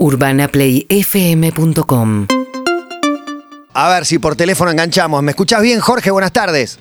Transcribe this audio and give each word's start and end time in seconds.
UrbanaPlayFM.com 0.00 2.26
A 3.74 3.88
ver 3.90 4.06
si 4.06 4.18
por 4.18 4.34
teléfono 4.34 4.70
enganchamos. 4.70 5.22
¿Me 5.22 5.32
escuchás 5.32 5.60
bien, 5.60 5.78
Jorge? 5.80 6.10
Buenas 6.10 6.32
tardes. 6.32 6.78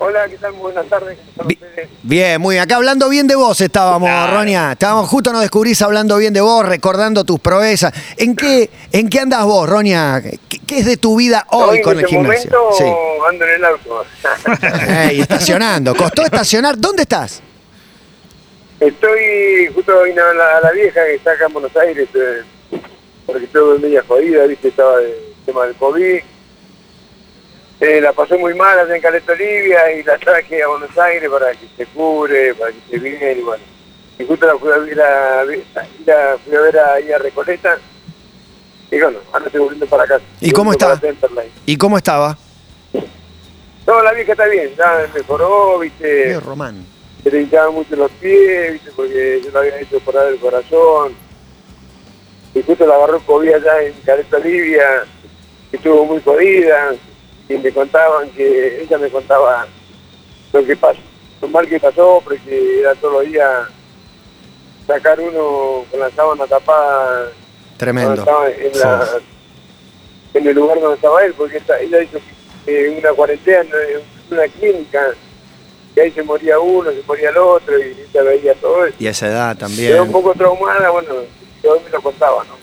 Hola, 0.00 0.26
¿qué 0.28 0.36
tal? 0.38 0.52
Muy 0.54 0.62
buenas 0.62 0.86
tardes. 0.88 1.16
¿Cómo 1.18 1.30
están 1.30 1.46
Bi- 1.48 1.54
ustedes? 1.54 1.88
Bien, 2.02 2.40
muy 2.40 2.56
bien. 2.56 2.64
Acá 2.64 2.74
hablando 2.76 3.08
bien 3.08 3.28
de 3.28 3.36
vos 3.36 3.60
estábamos, 3.60 4.10
Ronia. 4.32 4.72
Estábamos 4.72 5.08
justo, 5.08 5.32
nos 5.32 5.42
descubrís 5.42 5.80
hablando 5.82 6.16
bien 6.16 6.32
de 6.34 6.40
vos, 6.40 6.66
recordando 6.66 7.22
tus 7.24 7.38
proezas. 7.38 7.92
¿En 8.16 8.34
qué, 8.34 8.68
en 8.90 9.08
qué 9.08 9.20
andas 9.20 9.44
vos, 9.44 9.68
Ronia? 9.68 10.20
¿Qué, 10.48 10.58
qué 10.66 10.78
es 10.80 10.86
de 10.86 10.96
tu 10.96 11.14
vida 11.16 11.46
hoy 11.50 11.80
con 11.80 11.92
el 11.96 12.00
este 12.04 12.16
gimnasio? 12.16 12.50
momento 12.50 13.26
ando 13.28 13.44
en 13.44 13.50
el 13.54 13.64
auto. 13.64 14.04
Ey, 15.10 15.20
estacionando. 15.20 15.94
¿Costó 15.94 16.24
estacionar? 16.24 16.76
¿Dónde 16.76 17.02
estás? 17.02 17.40
Estoy 18.82 19.68
justo 19.72 20.02
vine 20.02 20.20
a 20.20 20.34
la, 20.34 20.58
a 20.58 20.60
la 20.60 20.72
vieja 20.72 21.06
que 21.06 21.14
está 21.14 21.30
acá 21.30 21.46
en 21.46 21.52
Buenos 21.52 21.76
Aires, 21.76 22.08
eh, 22.14 22.42
porque 23.24 23.44
estuve 23.44 23.78
media 23.78 24.02
jodida, 24.08 24.44
viste, 24.46 24.68
estaba 24.68 25.00
el 25.00 25.14
tema 25.46 25.66
del 25.66 25.76
COVID. 25.76 26.20
Eh, 27.78 28.00
la 28.00 28.12
pasé 28.12 28.36
muy 28.36 28.54
mal 28.54 28.76
allá 28.76 28.96
en 28.96 29.00
Caleta 29.00 29.34
Olivia 29.34 29.92
y 29.92 30.02
la 30.02 30.18
traje 30.18 30.64
a 30.64 30.66
Buenos 30.66 30.98
Aires 30.98 31.30
para 31.30 31.52
que 31.52 31.68
se 31.76 31.86
cure, 31.86 32.54
para 32.56 32.72
que 32.72 32.78
se 32.90 32.98
bien 32.98 33.38
y 33.38 33.42
bueno. 33.42 33.62
Y 34.18 34.24
justo 34.26 34.46
la 34.48 34.58
fui 34.58 34.72
a 34.72 34.78
ver 34.78 35.00
a, 35.00 35.44
la 35.44 36.38
fui 36.44 36.56
a, 36.56 36.60
ver 36.60 36.78
ahí 36.80 37.12
a 37.12 37.18
Recoleta. 37.18 37.78
Y 38.90 39.00
bueno, 39.00 39.20
ahora 39.32 39.46
estoy 39.46 39.60
volviendo 39.60 39.86
para 39.86 40.06
casa. 40.08 40.24
¿Y 40.40 40.50
cómo 40.50 40.72
está? 40.72 41.00
¿Y 41.66 41.76
cómo 41.76 41.98
estaba? 41.98 42.36
No, 43.86 44.02
la 44.02 44.12
vieja 44.12 44.32
está 44.32 44.46
bien, 44.46 44.74
ya 44.76 45.06
mejoró, 45.14 45.78
viste. 45.78 46.24
Bien, 46.26 46.40
Román. 46.40 46.91
Se 47.32 47.36
le 47.38 47.42
hinchaban 47.44 47.72
mucho 47.74 47.96
los 47.96 48.10
pies, 48.12 48.74
¿viste? 48.74 48.90
porque 48.94 49.40
yo 49.42 49.50
lo 49.50 49.58
había 49.60 49.80
hecho 49.80 49.98
parar 50.00 50.26
el 50.28 50.38
corazón. 50.38 51.14
Y 52.54 52.62
justo 52.62 52.86
la 52.86 52.94
agarró 52.96 53.20
COVID 53.20 53.54
allá 53.54 53.82
en 53.82 53.94
Caleta 54.04 54.36
Olivia, 54.36 55.04
que 55.70 55.78
estuvo 55.78 56.04
muy 56.04 56.20
jodida, 56.20 56.94
y 57.48 57.54
me 57.56 57.72
contaban 57.72 58.28
que, 58.30 58.82
ella 58.82 58.98
me 58.98 59.08
contaba 59.08 59.66
lo 60.52 60.64
que 60.66 60.76
pasó, 60.76 61.00
lo 61.40 61.48
mal 61.48 61.66
que 61.66 61.80
pasó, 61.80 62.20
porque 62.22 62.80
era 62.80 62.94
todos 62.96 63.14
los 63.14 63.32
días 63.32 63.66
sacar 64.86 65.18
uno 65.18 65.84
con 65.90 66.00
la 66.00 66.10
sábana 66.10 66.46
tapada 66.46 67.30
Tremendo. 67.78 68.14
estaba 68.14 68.50
en, 68.50 68.78
la- 68.78 69.08
en 70.34 70.46
el 70.46 70.54
lugar 70.54 70.78
donde 70.80 70.96
estaba 70.96 71.24
él, 71.24 71.32
porque 71.38 71.62
ella 71.80 72.02
hizo 72.02 72.18
una 73.00 73.12
cuarentena 73.14 73.62
en 73.62 74.02
una 74.36 74.46
clínica, 74.48 75.14
y 75.96 76.00
ahí 76.00 76.10
se 76.12 76.22
moría 76.22 76.58
uno, 76.58 76.90
se 76.90 77.02
moría 77.06 77.30
el 77.30 77.36
otro, 77.38 77.78
y 77.78 77.82
ella 78.10 78.22
veía 78.22 78.54
todo 78.54 78.84
eso. 78.86 78.96
Y 78.98 79.06
a 79.06 79.10
esa 79.10 79.26
edad 79.28 79.56
Quedó 79.56 79.66
un 79.68 79.76
también. 79.76 80.12
poco 80.12 80.32
traumada, 80.34 80.90
bueno, 80.90 81.08
yo 81.62 81.80
me 81.84 81.90
lo 81.90 82.00
contaba, 82.00 82.44
¿no? 82.44 82.62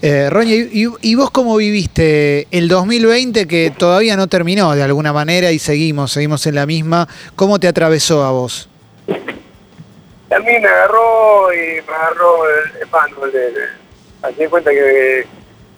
Eh, 0.00 0.28
Roña, 0.30 0.54
¿y, 0.54 0.68
y- 0.84 1.10
y 1.10 1.14
vos 1.14 1.30
cómo 1.30 1.56
viviste 1.56 2.48
el 2.50 2.66
2020 2.68 3.46
que 3.46 3.70
todavía 3.76 4.16
no 4.16 4.26
terminó 4.26 4.74
de 4.74 4.82
alguna 4.82 5.12
manera 5.12 5.52
y 5.52 5.58
seguimos, 5.60 6.12
seguimos 6.12 6.44
en 6.46 6.56
la 6.56 6.66
misma? 6.66 7.06
¿Cómo 7.36 7.60
te 7.60 7.68
atravesó 7.68 8.24
a 8.24 8.32
vos? 8.32 8.68
A 9.06 10.38
mí 10.38 10.46
me 10.60 10.66
agarró 10.66 11.52
y 11.52 11.80
me 11.86 11.94
agarró 11.94 12.42
el, 12.48 12.88
mano, 12.90 13.16
así 14.22 14.34
de 14.36 14.48
cuenta 14.48 14.70
que 14.70 15.26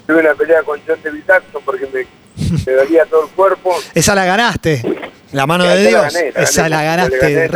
tuve 0.06 0.20
una 0.20 0.34
pelea 0.34 0.62
con 0.62 0.80
John 0.86 0.98
David 1.02 1.22
Jackson 1.26 1.60
porque 1.64 1.86
me, 1.92 2.06
me 2.66 2.72
dolía 2.72 3.04
todo 3.06 3.24
el 3.24 3.30
cuerpo. 3.30 3.74
Esa 3.94 4.14
la 4.14 4.24
ganaste. 4.24 4.82
La 5.32 5.46
mano 5.46 5.64
de 5.64 5.70
la 5.70 5.76
Dios. 5.88 6.12
gané, 6.14 6.32
la 6.32 6.42
Esa 6.42 6.62
gané, 6.62 6.70
la 6.76 6.82
ganaste. 6.84 7.48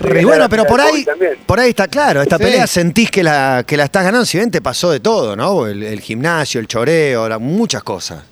gané 0.00 0.20
Y 0.20 0.24
bueno, 0.24 0.48
pero 0.48 0.64
por 0.64 0.80
ahí, 0.80 1.06
por 1.44 1.60
ahí 1.60 1.70
está 1.70 1.86
claro, 1.86 2.22
esta 2.22 2.38
Sí. 2.38 2.44
pelea 2.44 2.66
sentís 2.66 3.10
que 3.10 3.22
la, 3.22 3.62
que 3.66 3.76
la 3.76 3.84
estás 3.84 4.04
ganando, 4.04 4.24
si 4.24 4.38
bien 4.38 4.50
te 4.50 4.62
pasó 4.62 4.90
de 4.90 5.00
todo, 5.00 5.36
¿no? 5.36 5.66
El, 5.66 5.82
el 5.82 6.00
gimnasio, 6.00 6.60
el 6.60 6.66
choreo, 6.66 7.28
la- 7.28 7.38
muchas 7.38 7.82
cosas. 7.82 8.24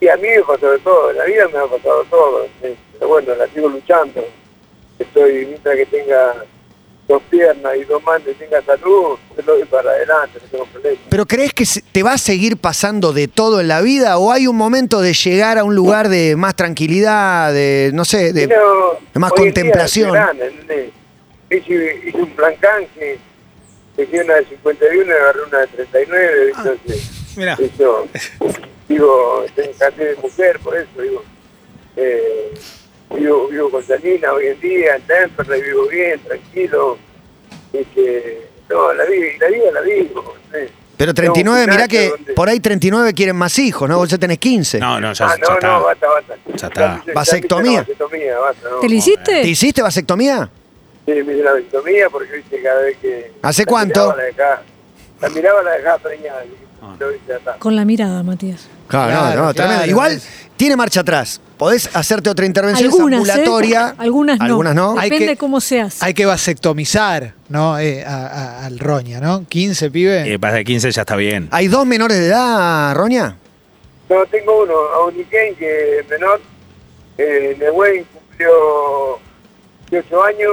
Y 0.00 0.08
a 0.08 0.16
mí 0.16 0.28
me 0.28 0.42
pasó 0.42 0.70
de 0.70 0.78
todo, 0.80 1.10
en 1.12 1.16
la 1.16 1.24
vida 1.24 1.48
me 1.50 1.58
ha 1.58 1.62
pasado 1.66 2.04
todo. 2.10 2.46
sí. 2.62 2.76
Pero 2.92 3.08
bueno, 3.08 3.34
la 3.36 3.46
sigo 3.48 3.68
luchando. 3.68 4.22
Estoy, 4.98 5.46
mientras 5.46 5.74
que 5.76 5.86
tenga 5.86 6.34
dos 7.06 7.22
piernas 7.30 7.72
y 7.76 7.84
dos 7.84 8.02
manos 8.02 8.26
y 8.30 8.32
tenga 8.34 8.62
salud, 8.62 9.18
yo 9.36 9.42
lo 9.46 9.54
doy 9.56 9.64
para 9.64 9.90
adelante, 9.90 10.38
no 10.42 10.48
tengo 10.50 10.64
problema. 10.66 10.98
¿Pero 11.10 11.26
crees 11.26 11.52
que 11.52 11.66
se- 11.66 11.82
te 11.82 12.02
va 12.02 12.12
a 12.14 12.18
seguir 12.18 12.56
pasando 12.56 13.12
de 13.12 13.28
todo 13.28 13.60
en 13.60 13.68
la 13.68 13.82
vida 13.82 14.16
o 14.18 14.32
hay 14.32 14.46
un 14.46 14.56
momento 14.56 15.00
de 15.02 15.12
llegar 15.12 15.58
a 15.58 15.64
un 15.64 15.74
lugar 15.74 16.08
de 16.08 16.34
más 16.36 16.56
tranquilidad, 16.56 17.52
de, 17.52 17.90
no 17.92 18.04
sé, 18.06 18.32
de, 18.32 18.48
Pero 18.48 18.98
de 19.12 19.20
más 19.20 19.32
contemplación? 19.32 20.16
Hice, 21.50 22.00
hice 22.06 22.16
un 22.18 22.30
plan 22.30 22.54
canje, 22.58 23.18
dejé 23.96 24.20
una 24.24 24.34
de 24.36 24.44
51 24.46 25.06
y 25.06 25.10
agarré 25.12 25.40
una 25.46 25.58
de 25.58 25.66
39, 25.68 26.52
Ah. 26.56 26.62
entonces, 26.64 27.10
Mira. 27.36 27.56
eso, 27.60 28.08
digo, 28.88 29.44
tengo 29.54 29.72
canje 29.78 30.04
de 30.04 30.16
mujer, 30.16 30.58
por 30.60 30.76
eso, 30.76 30.88
digo, 31.00 31.22
eh, 31.96 32.54
vivo, 33.10 33.48
vivo 33.48 33.70
con 33.70 33.82
Salina 33.82 34.32
hoy 34.32 34.46
en 34.48 34.60
día, 34.60 34.96
en 34.96 35.02
Temperley, 35.02 35.62
vivo 35.62 35.86
bien, 35.88 36.20
tranquilo, 36.20 36.98
y 37.72 37.84
que, 37.86 38.46
no, 38.68 38.92
la 38.92 39.04
vida, 39.04 39.26
la 39.40 39.48
vida 39.48 39.70
la 39.72 39.80
vivo, 39.80 40.34
¿entendés? 40.46 40.70
Pero 40.96 41.12
Tengo 41.12 41.30
un 41.30 41.34
39, 41.34 41.66
mirá 41.72 41.88
que 41.88 42.08
donde- 42.10 42.32
por 42.34 42.48
ahí 42.48 42.60
39 42.60 43.12
quieren 43.14 43.34
más 43.34 43.58
hijos, 43.58 43.88
¿no? 43.88 43.96
Vos 43.98 44.08
ya 44.08 44.16
tenés 44.16 44.38
15. 44.38 44.78
No, 44.78 45.00
no, 45.00 45.12
ya, 45.12 45.26
Ah, 45.26 45.34
ya 45.36 45.48
no, 45.48 45.54
está. 45.54 45.66
no, 45.68 45.82
basta, 45.82 46.06
basta. 46.08 46.34
Ya 46.54 46.66
está. 46.68 47.02
¿Vasectomía? 47.12 47.72
la 47.72 47.78
vasectomía, 47.80 48.38
basta, 48.38 48.68
no. 48.70 48.76
¿Te 48.78 48.88
lo 48.88 48.94
hiciste? 48.94 49.42
¿Te 49.42 49.48
hiciste 49.48 49.82
vasectomía? 49.82 50.48
Sí, 51.04 51.12
me 51.12 51.32
hice 51.34 51.42
la 51.42 51.52
vasectomía 51.54 52.08
porque 52.10 52.36
viste 52.36 52.62
cada 52.62 52.80
vez 52.82 52.96
que... 52.98 53.32
¿Hace 53.42 53.62
la 53.62 53.66
cuánto? 53.66 54.00
miraba, 54.02 54.16
La, 54.16 54.22
dejaba, 54.24 54.62
la 55.20 55.28
miraba, 55.30 55.62
la 55.64 55.70
dejaba 55.72 55.98
preñada. 55.98 56.44
Ah. 56.80 56.96
ya. 57.28 57.58
Con 57.58 57.74
la 57.74 57.84
mirada, 57.84 58.22
Matías. 58.22 58.68
Claro, 58.86 59.10
Claro, 59.10 59.40
no, 59.40 59.46
no, 59.46 59.54
tremendo. 59.54 59.76
claro. 59.78 59.90
Igual 59.90 60.22
tiene 60.56 60.76
marcha 60.76 61.00
atrás. 61.00 61.40
Podés 61.58 61.88
hacerte 61.94 62.30
otra 62.30 62.46
intervención 62.46 62.90
Algunas, 62.90 63.28
¿eh? 63.28 63.32
ambulatoria. 63.32 63.94
Algunas 63.98 64.38
no. 64.38 64.44
Algunas 64.44 64.74
no. 64.74 64.94
Depende 64.94 65.26
que- 65.28 65.36
cómo 65.36 65.60
seas. 65.60 66.02
Hay 66.02 66.14
que 66.14 66.26
vasectomizar, 66.26 67.34
¿no? 67.48 67.78
Eh, 67.78 68.04
a- 68.04 68.26
a- 68.26 68.66
al 68.66 68.78
Roña, 68.78 69.20
¿no? 69.20 69.44
15 69.48 69.90
pibe. 69.90 70.32
Eh, 70.32 70.38
pasa 70.38 70.56
de 70.56 70.64
15 70.64 70.90
ya 70.90 71.02
está 71.02 71.16
bien. 71.16 71.48
¿Hay 71.52 71.68
dos 71.68 71.86
menores 71.86 72.18
de 72.18 72.26
edad, 72.26 72.94
Roña? 72.94 73.36
No, 74.08 74.26
tengo 74.26 74.62
uno, 74.64 74.74
a 74.74 75.06
Uniken, 75.06 75.54
que 75.56 76.00
es 76.00 76.08
menor. 76.08 76.40
Eh, 77.16 77.56
Nehuen 77.58 78.04
cumplió 78.12 78.50
18 79.90 80.22
años 80.24 80.50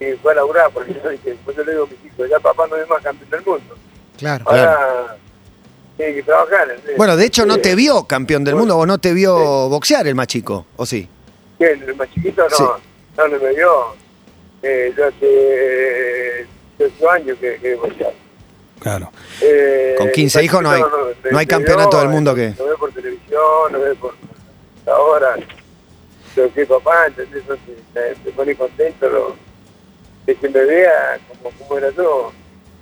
y 0.00 0.12
fue 0.22 0.32
a 0.32 0.36
laburar, 0.36 0.70
porque 0.72 0.94
yo, 0.94 1.08
dije, 1.10 1.36
yo 1.56 1.64
le 1.64 1.72
digo 1.72 1.84
a 1.84 1.86
mis 1.86 2.12
hijos, 2.12 2.28
ya 2.30 2.40
papá 2.40 2.66
no 2.68 2.76
es 2.76 2.88
más 2.88 3.02
campeón 3.02 3.30
del 3.30 3.42
mundo. 3.44 3.74
Claro. 4.18 4.44
Ahora 4.48 5.16
tiene 5.96 6.14
que 6.14 6.22
trabajar. 6.22 6.70
¿entendés? 6.70 6.96
Bueno, 6.96 7.16
de 7.16 7.24
hecho 7.26 7.46
no 7.46 7.54
Eh, 7.56 7.58
te 7.58 7.74
vio 7.74 8.04
campeón 8.04 8.44
del 8.44 8.54
mundo, 8.56 8.76
o 8.78 8.86
no 8.86 8.98
te 8.98 9.12
vio 9.12 9.68
boxear 9.68 10.06
el 10.06 10.14
más 10.14 10.26
chico, 10.26 10.66
¿o 10.76 10.86
sí? 10.86 11.08
¿Quién? 11.58 11.82
¿El 11.82 11.94
más 11.96 12.10
chiquito? 12.12 12.42
No, 12.48 12.56
Sí. 12.56 12.64
no, 13.16 13.28
no 13.28 13.38
me 13.38 13.54
vio. 13.54 13.70
Eh, 14.62 14.92
yo 14.96 15.06
hace 15.06 16.46
18 16.78 17.10
años 17.10 17.38
que, 17.40 17.56
que 17.60 17.74
boxeaba. 17.76 18.12
Claro. 18.80 19.10
Eh, 19.40 19.94
Con 19.96 20.10
15 20.10 20.42
hijos 20.44 20.62
no 20.62 20.70
hay- 20.70 20.82
no 21.30 21.38
hay 21.38 21.46
campeonato 21.46 21.98
del 22.00 22.08
mundo 22.08 22.34
que- 22.34 22.54
Lo 22.58 22.66
ve 22.66 22.76
por 22.78 22.92
televisión, 22.92 23.72
lo 23.72 23.80
ve 23.80 23.94
por 23.94 24.14
ahora. 24.86 25.36
Lo 26.36 26.52
que 26.52 26.66
papá. 26.66 27.06
Entonces, 27.06 27.42
eh, 27.94 28.14
me 28.24 28.30
pone 28.32 28.54
contento 28.56 29.08
lo, 29.08 29.36
de 30.26 30.34
que 30.34 30.48
me 30.48 30.64
vea 30.64 31.18
como, 31.28 31.50
como 31.56 31.78
era 31.78 31.90
yo. 31.90 32.32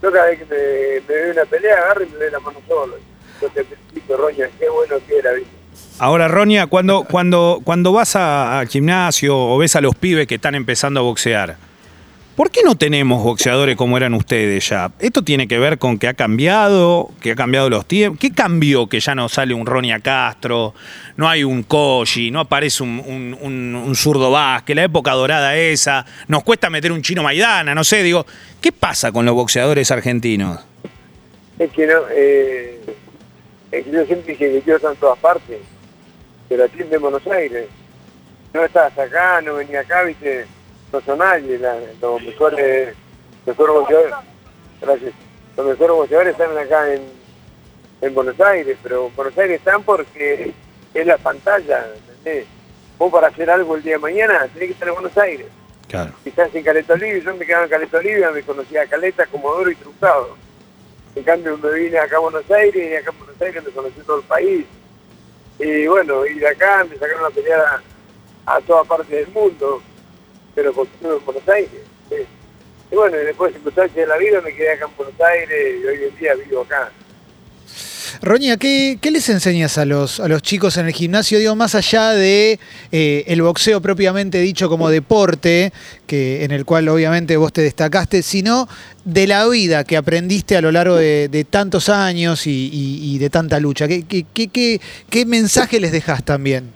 Yo 0.03 0.11
cada 0.11 0.27
vez 0.27 0.41
que 0.41 0.45
me, 0.47 1.15
me 1.15 1.23
ve 1.23 1.31
una 1.31 1.45
pelea, 1.45 1.77
agarro 1.77 2.03
y 2.03 2.07
me 2.11 2.19
ve 2.19 2.31
la 2.31 2.41
mano 2.41 2.59
solo. 2.67 2.97
Yo 3.41 3.49
te 3.51 3.65
felicito, 3.65 4.17
Roña, 4.17 4.49
qué 4.59 4.69
bueno 4.69 4.97
que 5.07 5.19
era, 5.19 5.33
¿viste? 5.33 5.63
Ahora, 5.99 6.27
Ronia, 6.27 6.67
cuando, 6.67 7.05
cuando, 7.05 7.61
cuando 7.63 7.93
vas 7.93 8.17
al 8.17 8.67
gimnasio 8.67 9.39
o 9.39 9.59
ves 9.59 9.77
a 9.77 9.81
los 9.81 9.95
pibes 9.95 10.27
que 10.27 10.35
están 10.35 10.55
empezando 10.55 11.01
a 11.01 11.03
boxear, 11.05 11.57
¿por 12.37 12.51
qué 12.51 12.63
no 12.65 12.77
tenemos 12.77 13.23
boxeadores 13.23 13.77
como 13.77 13.97
eran 13.97 14.15
ustedes 14.15 14.69
ya? 14.69 14.93
¿Esto 14.99 15.23
tiene 15.23 15.49
que 15.49 15.59
ver 15.59 15.79
con 15.79 15.99
que 15.99 16.09
ha 16.09 16.15
cambiado, 16.15 17.11
que 17.21 17.33
ha 17.33 17.35
cambiado 17.35 17.71
los 17.71 17.87
tiempos? 17.87 18.19
¿Qué 18.21 18.33
cambió 18.33 18.89
que 18.89 19.01
ya 19.01 19.15
no 19.15 19.29
sale 19.29 19.55
un 19.55 19.67
Ronia 19.67 20.01
Castro, 20.01 20.75
no 21.17 21.29
hay 21.29 21.45
un 21.45 21.63
Koji, 21.63 22.31
no 22.31 22.41
aparece 22.41 22.83
un, 22.83 23.37
un, 23.41 23.95
zurdo 23.95 24.31
Vázquez, 24.31 24.77
la 24.77 24.85
época 24.85 25.13
dorada 25.13 25.57
esa, 25.57 26.05
nos 26.29 26.43
cuesta 26.43 26.71
meter 26.71 26.93
un 26.93 27.03
chino 27.03 27.23
Maidana, 27.23 27.75
no 27.75 27.85
sé, 27.85 28.03
digo, 28.03 28.27
¿qué 28.61 28.73
pasa 28.73 29.13
con 29.13 29.27
los 29.27 29.35
boxeadores 29.35 29.91
argentinos? 29.91 30.61
Es 31.59 31.71
que 31.71 31.87
no, 31.87 31.95
eh, 32.11 32.81
es 33.71 33.85
que 33.85 33.91
yo 33.91 34.05
siempre 34.05 34.33
dije 34.33 34.51
que 34.51 34.63
yo 34.67 34.77
estaba 34.77 34.95
en 34.95 35.01
todas 35.01 35.19
partes, 35.19 35.59
pero 36.49 36.65
aquí 36.65 36.79
en 36.81 37.01
Buenos 37.01 37.27
Aires. 37.27 37.67
No 38.53 38.63
estabas 38.63 38.99
acá, 38.99 39.41
no 39.41 39.55
venía 39.55 39.81
acá, 39.81 40.03
viste, 40.03 40.47
son 41.01 41.19
nadie, 41.19 41.59
la- 41.59 41.79
los 42.01 42.23
mejores, 42.23 42.95
mejores 43.47 43.75
boxeadores, 43.75 44.15
gracias, 44.81 45.13
los 45.57 45.67
mejores 45.67 45.91
boxeadores 45.97 46.33
están 46.33 46.59
acá 46.59 46.93
en, 46.95 47.03
en 48.03 48.15
Buenos 48.15 48.39
Aires, 48.41 48.77
pero 48.83 49.07
en 49.07 49.17
Buenos 49.17 49.39
Aires 49.39 49.59
están 49.59 49.83
porque 49.83 50.53
es 50.95 51.07
la 51.07 51.17
pantalla, 51.19 51.87
¿entendés? 52.09 52.47
Vos 52.99 53.11
para 53.11 53.29
hacer 53.29 53.51
algo 53.51 53.75
el 53.77 53.83
día 53.83 53.95
de 53.95 53.99
mañana 53.99 54.41
tenés 54.53 54.69
que 54.69 54.73
estar 54.73 54.89
en 54.89 54.95
Buenos 54.95 55.17
Aires. 55.19 55.47
Claro. 55.89 56.13
Estás 56.25 56.55
en 56.55 56.63
Caleta 56.63 56.95
Olivia, 56.95 57.19
yo 57.19 57.35
me 57.37 57.45
quedaba 57.47 57.65
en 57.65 57.71
Caleta 57.71 57.99
Olivia, 57.99 58.31
me 58.31 58.43
conocía 58.43 58.83
a 58.83 58.87
Caleta, 58.87 59.27
Comodoro 59.27 59.71
y 59.71 59.75
Trucado. 59.75 60.37
En 61.15 61.25
cambio 61.25 61.59
me 61.59 61.71
vine 61.73 61.99
acá 61.99 62.17
a 62.17 62.21
Buenos 62.21 62.51
Aires 62.51 62.91
y 62.91 62.95
acá 62.97 63.11
en 63.11 63.19
Buenos 63.19 63.43
Aires 63.43 63.65
me 63.65 63.71
conocí 63.73 64.01
todo 64.07 64.19
el 64.19 64.25
país. 64.25 64.65
Y 65.59 65.87
bueno, 65.87 66.25
y 66.27 66.39
de 66.39 66.49
acá 66.49 66.85
me 66.89 66.97
sacaron 66.97 67.27
a 67.27 67.31
pelear 67.31 67.61
a, 67.61 68.55
a 68.57 68.61
toda 68.63 68.85
parte 68.85 69.15
del 69.15 69.29
mundo, 69.29 69.83
pero 70.55 70.71
estuve 70.71 71.17
en 71.19 71.25
Buenos 71.25 71.49
Aires. 71.49 71.71
sí. 72.09 72.17
Y 72.91 72.95
bueno, 72.95 73.17
después 73.17 73.53
circunstancias 73.55 73.97
de 73.97 74.07
la 74.07 74.19
vida 74.19 74.41
me 74.43 74.53
quedé 74.55 74.73
acá 74.73 74.85
en 74.85 74.97
Buenos 74.97 75.15
Aires 75.21 75.81
y 75.83 75.87
hoy 75.87 76.09
en 76.11 76.19
día 76.19 76.35
vivo 76.35 76.61
acá. 76.63 76.91
Roña, 78.21 78.57
¿qué, 78.59 78.99
les 79.11 79.29
enseñas 79.31 79.79
a 79.79 79.87
los, 79.87 80.21
a 80.21 80.29
los 80.29 80.43
chicos 80.43 80.77
en 80.77 80.87
el 80.87 80.93
gimnasio? 80.93 81.39
Digo, 81.39 81.57
más 81.57 81.75
allá 81.75 82.11
de 82.11 82.61
eh, 82.93 83.25
el 83.27 83.41
boxeo 83.41 83.81
propiamente 83.81 84.39
dicho 84.39 84.69
como 84.69 84.91
deporte, 84.91 85.73
que, 86.07 86.45
en 86.45 86.51
el 86.51 86.65
cual 86.67 86.89
obviamente 86.91 87.37
vos 87.39 87.53
te 87.53 87.63
destacaste, 87.63 88.23
sino 88.23 88.69
de 89.05 89.27
la 89.27 89.49
vida 89.49 89.85
que 89.85 89.97
aprendiste 89.97 90.57
a 90.57 90.61
lo 90.61 90.71
largo 90.71 90.97
de, 90.97 91.29
de 91.29 91.45
tantos 91.45 91.89
años 91.89 92.47
y, 92.47 92.69
y- 92.73 93.15
y 93.15 93.19
de 93.19 93.31
tanta 93.31 93.59
lucha. 93.59 93.89
¿Qué, 93.89 94.05
qué, 94.05 94.27
qué- 95.09 95.25
mensaje 95.27 95.81
les 95.81 95.91
dejás 95.93 96.23
también? 96.23 96.71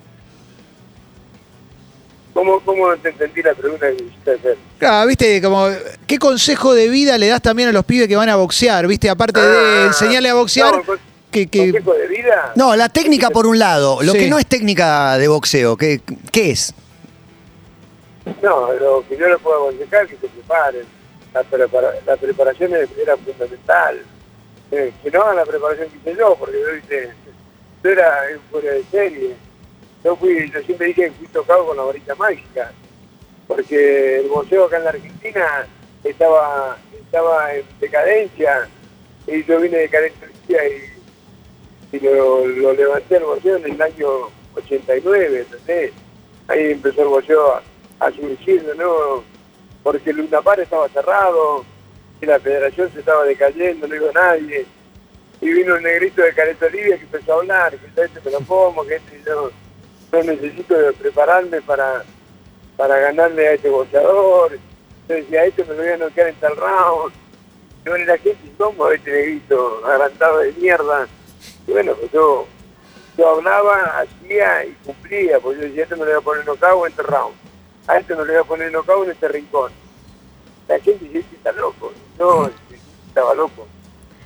¿Cómo, 2.37 2.61
cómo 2.61 2.91
no 2.91 2.97
te 2.99 3.09
entendí 3.09 3.43
la 3.43 3.55
pregunta 3.55 3.87
que 3.88 3.94
me 4.03 4.09
hiciste 4.11 4.33
hacer? 4.33 4.59
Claro, 4.79 5.06
viste, 5.09 5.41
como, 5.41 5.69
¿qué 6.06 6.19
consejo 6.19 6.75
de 6.75 6.91
vida 6.91 7.17
le 7.17 7.29
das 7.29 7.41
también 7.41 7.71
a 7.71 7.73
los 7.73 7.83
pibes 7.87 8.09
que 8.09 8.15
van 8.17 8.29
a 8.29 8.37
boxear? 8.37 8.87
Viste, 8.87 9.09
aparte 9.09 9.41
de 9.41 9.56
Ah, 9.56 9.85
enseñarle 9.87 10.29
a 10.29 10.35
boxear, 10.35 10.77
no, 10.77 10.83
con- 10.85 10.99
que, 11.31 11.47
que- 11.47 11.73
¿Consejo 11.73 11.94
de 11.94 12.09
vida? 12.09 12.53
No, 12.55 12.77
la 12.77 12.91
técnica 12.91 13.31
por 13.31 13.47
un 13.47 13.59
lado. 13.59 14.03
Lo 14.03 14.12
Sí. 14.12 14.19
que 14.19 14.29
no 14.29 14.38
es 14.38 14.44
técnica 14.47 15.17
de 15.17 15.29
boxeo, 15.29 15.79
¿qué, 15.79 16.03
qué 16.31 16.50
es? 16.50 16.75
No, 18.43 18.71
lo 18.75 19.05
que 19.09 19.17
yo 19.17 19.29
les 19.29 19.38
puedo 19.41 19.69
aconsejar 19.69 20.05
es 20.05 20.11
que 20.11 20.17
se 20.17 20.27
preparen. 20.29 20.85
La, 21.33 21.43
prepara- 21.43 21.94
la 22.06 22.17
preparación 22.19 22.75
es- 22.75 22.91
era 23.00 23.17
fundamental. 23.17 24.03
Eh, 24.73 24.93
que 25.03 25.11
no 25.11 25.23
hagan 25.23 25.37
la 25.37 25.44
preparación 25.47 25.88
que 25.88 25.97
hice 26.11 26.19
yo, 26.19 26.37
porque 26.38 26.61
yo, 26.61 26.77
hice, 26.77 27.11
yo 27.83 27.91
era 27.91 28.19
un 28.35 28.41
fuera 28.50 28.73
de 28.75 28.85
serie. 28.91 29.37
Yo 30.06 30.14
fui, 30.14 30.49
yo 30.53 30.62
siempre 30.62 30.87
dije 30.87 31.06
que 31.06 31.11
fui 31.11 31.26
tocado 31.26 31.67
con 31.67 31.76
la 31.76 31.82
varita 31.82 32.14
mágica, 32.14 32.70
porque 33.49 34.20
el 34.20 34.29
boxeo 34.29 34.67
acá 34.67 34.76
en 34.76 34.85
la 34.85 34.91
Argentina 34.91 35.67
estaba, 36.05 36.76
estaba 36.93 37.53
en 37.53 37.64
decadencia, 37.81 38.69
y 39.26 39.43
yo 39.43 39.58
vine 39.58 39.79
de 39.79 39.82
decadencia 39.82 40.69
y, 40.69 41.97
y 41.97 41.99
lo, 41.99 42.47
levanté 42.73 43.17
el 43.17 43.25
boxeo 43.25 43.56
en 43.56 43.64
el 43.64 43.82
año 43.82 44.06
89, 44.55 45.41
¿entendés? 45.41 45.93
Ahí 46.47 46.70
empezó 46.70 47.02
el 47.02 47.09
boxeo 47.09 47.61
a, 47.99 48.12
surgir 48.12 48.62
de 48.62 48.76
porque 49.82 50.11
el 50.11 50.20
Unapar 50.20 50.61
estaba 50.61 50.88
cerrado, 50.91 51.64
y 52.20 52.26
la 52.26 52.38
federación 52.38 52.93
se 52.93 53.00
estaba 53.00 53.25
decayendo, 53.25 53.88
no 53.88 53.94
iba 53.97 54.12
nadie. 54.12 54.67
Y 55.41 55.50
vino 55.50 55.75
un 55.75 55.82
negrito 55.82 56.23
de 56.23 56.32
Caleta 56.32 56.67
Olivia 56.67 56.97
que 56.97 57.02
empezó 57.02 57.32
a 57.32 57.37
hablar, 57.38 57.76
que 57.76 58.02
este 58.02 58.20
me 58.25 58.31
lo 58.31 58.41
como, 58.43 58.87
que 58.87 58.94
este 58.94 59.20
yo, 59.26 59.50
yo 60.17 60.33
necesito 60.33 60.75
prepararme 60.99 61.61
para, 61.63 62.05
para 62.77 62.99
ganarle 62.99 63.49
a 63.49 63.53
este 63.53 63.69
boxeador. 63.69 64.59
Yo 65.09 65.15
decía, 65.15 65.41
a 65.41 65.45
este 65.45 65.65
me 65.65 65.75
lo 65.75 65.83
voy 65.83 65.93
a 65.93 65.97
noquear 65.97 66.29
en 66.29 66.35
tal 66.37 66.57
round. 66.57 67.15
Y 67.85 67.89
bueno, 67.89 68.05
la 68.07 68.19
gente 68.19 68.47
incómoda, 68.47 68.95
este 68.95 69.11
negrito, 69.11 69.87
agrandado 69.87 70.39
de 70.39 70.53
mierda. 70.53 71.07
Y 71.67 71.73
bueno, 71.73 71.95
pues 71.95 72.13
yo, 72.13 72.47
yo 73.17 73.29
hablaba, 73.29 74.01
hacía 74.01 74.65
y 74.65 74.73
cumplía, 74.85 75.39
porque 75.39 75.61
yo 75.61 75.69
decía, 75.69 75.83
este 75.85 75.97
me 75.97 76.05
lo 76.05 76.07
voy 76.07 76.21
a 76.21 76.21
poner 76.21 76.47
nocao 76.47 76.87
en 76.87 76.91
este 76.91 77.03
round. 77.03 77.37
A 77.87 77.99
este 77.99 78.15
me 78.15 78.25
lo 78.25 78.33
voy 78.33 78.43
a 78.43 78.45
poner 78.45 78.73
nocao 78.73 79.05
en 79.05 79.11
este 79.11 79.29
rincón. 79.29 79.73
La 80.69 80.81
gente 80.81 81.05
dice, 81.05 81.19
este 81.21 81.37
está 81.37 81.53
loco. 81.53 81.93
No, 82.19 82.47
este 82.47 82.81
estaba 83.07 83.35
loco. 83.35 83.67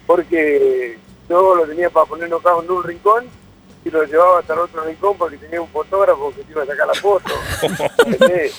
Porque 0.06 0.98
yo 1.28 1.54
lo 1.54 1.66
tenía 1.66 1.90
para 1.90 2.06
poner 2.06 2.30
nocao 2.30 2.62
en 2.62 2.70
un 2.70 2.82
rincón 2.82 3.39
y 3.84 3.90
lo 3.90 4.04
llevaba 4.04 4.40
hasta 4.40 4.52
el 4.54 4.58
otro 4.60 4.84
rincón 4.84 5.16
porque 5.16 5.36
tenía 5.38 5.60
un 5.60 5.68
fotógrafo 5.68 6.32
que 6.34 6.42
te 6.42 6.52
iba 6.52 6.62
a 6.62 6.66
sacar 6.66 6.86
la 6.86 6.94
foto. 6.94 7.32
¿Entendés? 8.06 8.54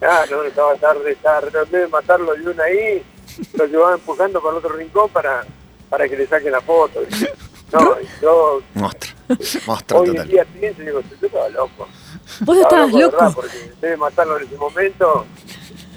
Ah, 0.00 0.24
no, 0.30 0.42
estaba 0.42 0.74
tarde, 0.76 1.14
tarde. 1.22 1.50
En 1.64 1.70
vez 1.70 1.82
de 1.82 1.88
matarlo 1.88 2.34
de 2.34 2.48
una 2.50 2.64
ahí, 2.64 3.02
lo 3.54 3.66
llevaba 3.66 3.94
empujando 3.94 4.40
para 4.40 4.52
el 4.52 4.58
otro 4.64 4.76
rincón 4.76 5.08
para, 5.10 5.44
para 5.88 6.08
que 6.08 6.16
le 6.16 6.26
saquen 6.26 6.52
la 6.52 6.60
foto. 6.60 7.00
No, 7.72 7.96
y 8.00 8.06
yo 8.22 8.62
Monstruo. 8.74 9.14
Monstruo 9.66 10.00
hoy 10.02 10.08
en 10.08 10.14
total. 10.14 10.28
día 10.28 10.44
pienso 10.44 10.82
y 10.82 10.84
digo, 10.86 11.00
yo 11.20 11.26
estaba 11.26 11.48
loco. 11.48 11.88
Vos 12.40 12.56
Estaba 12.58 12.84
estabas 12.86 12.92
verdad, 12.92 13.20
loco. 13.28 13.32
porque 13.34 13.56
en 13.58 13.80
vez 13.80 13.90
de 13.90 13.96
matarlo 13.96 14.38
en 14.38 14.46
ese 14.46 14.56
momento, 14.56 15.26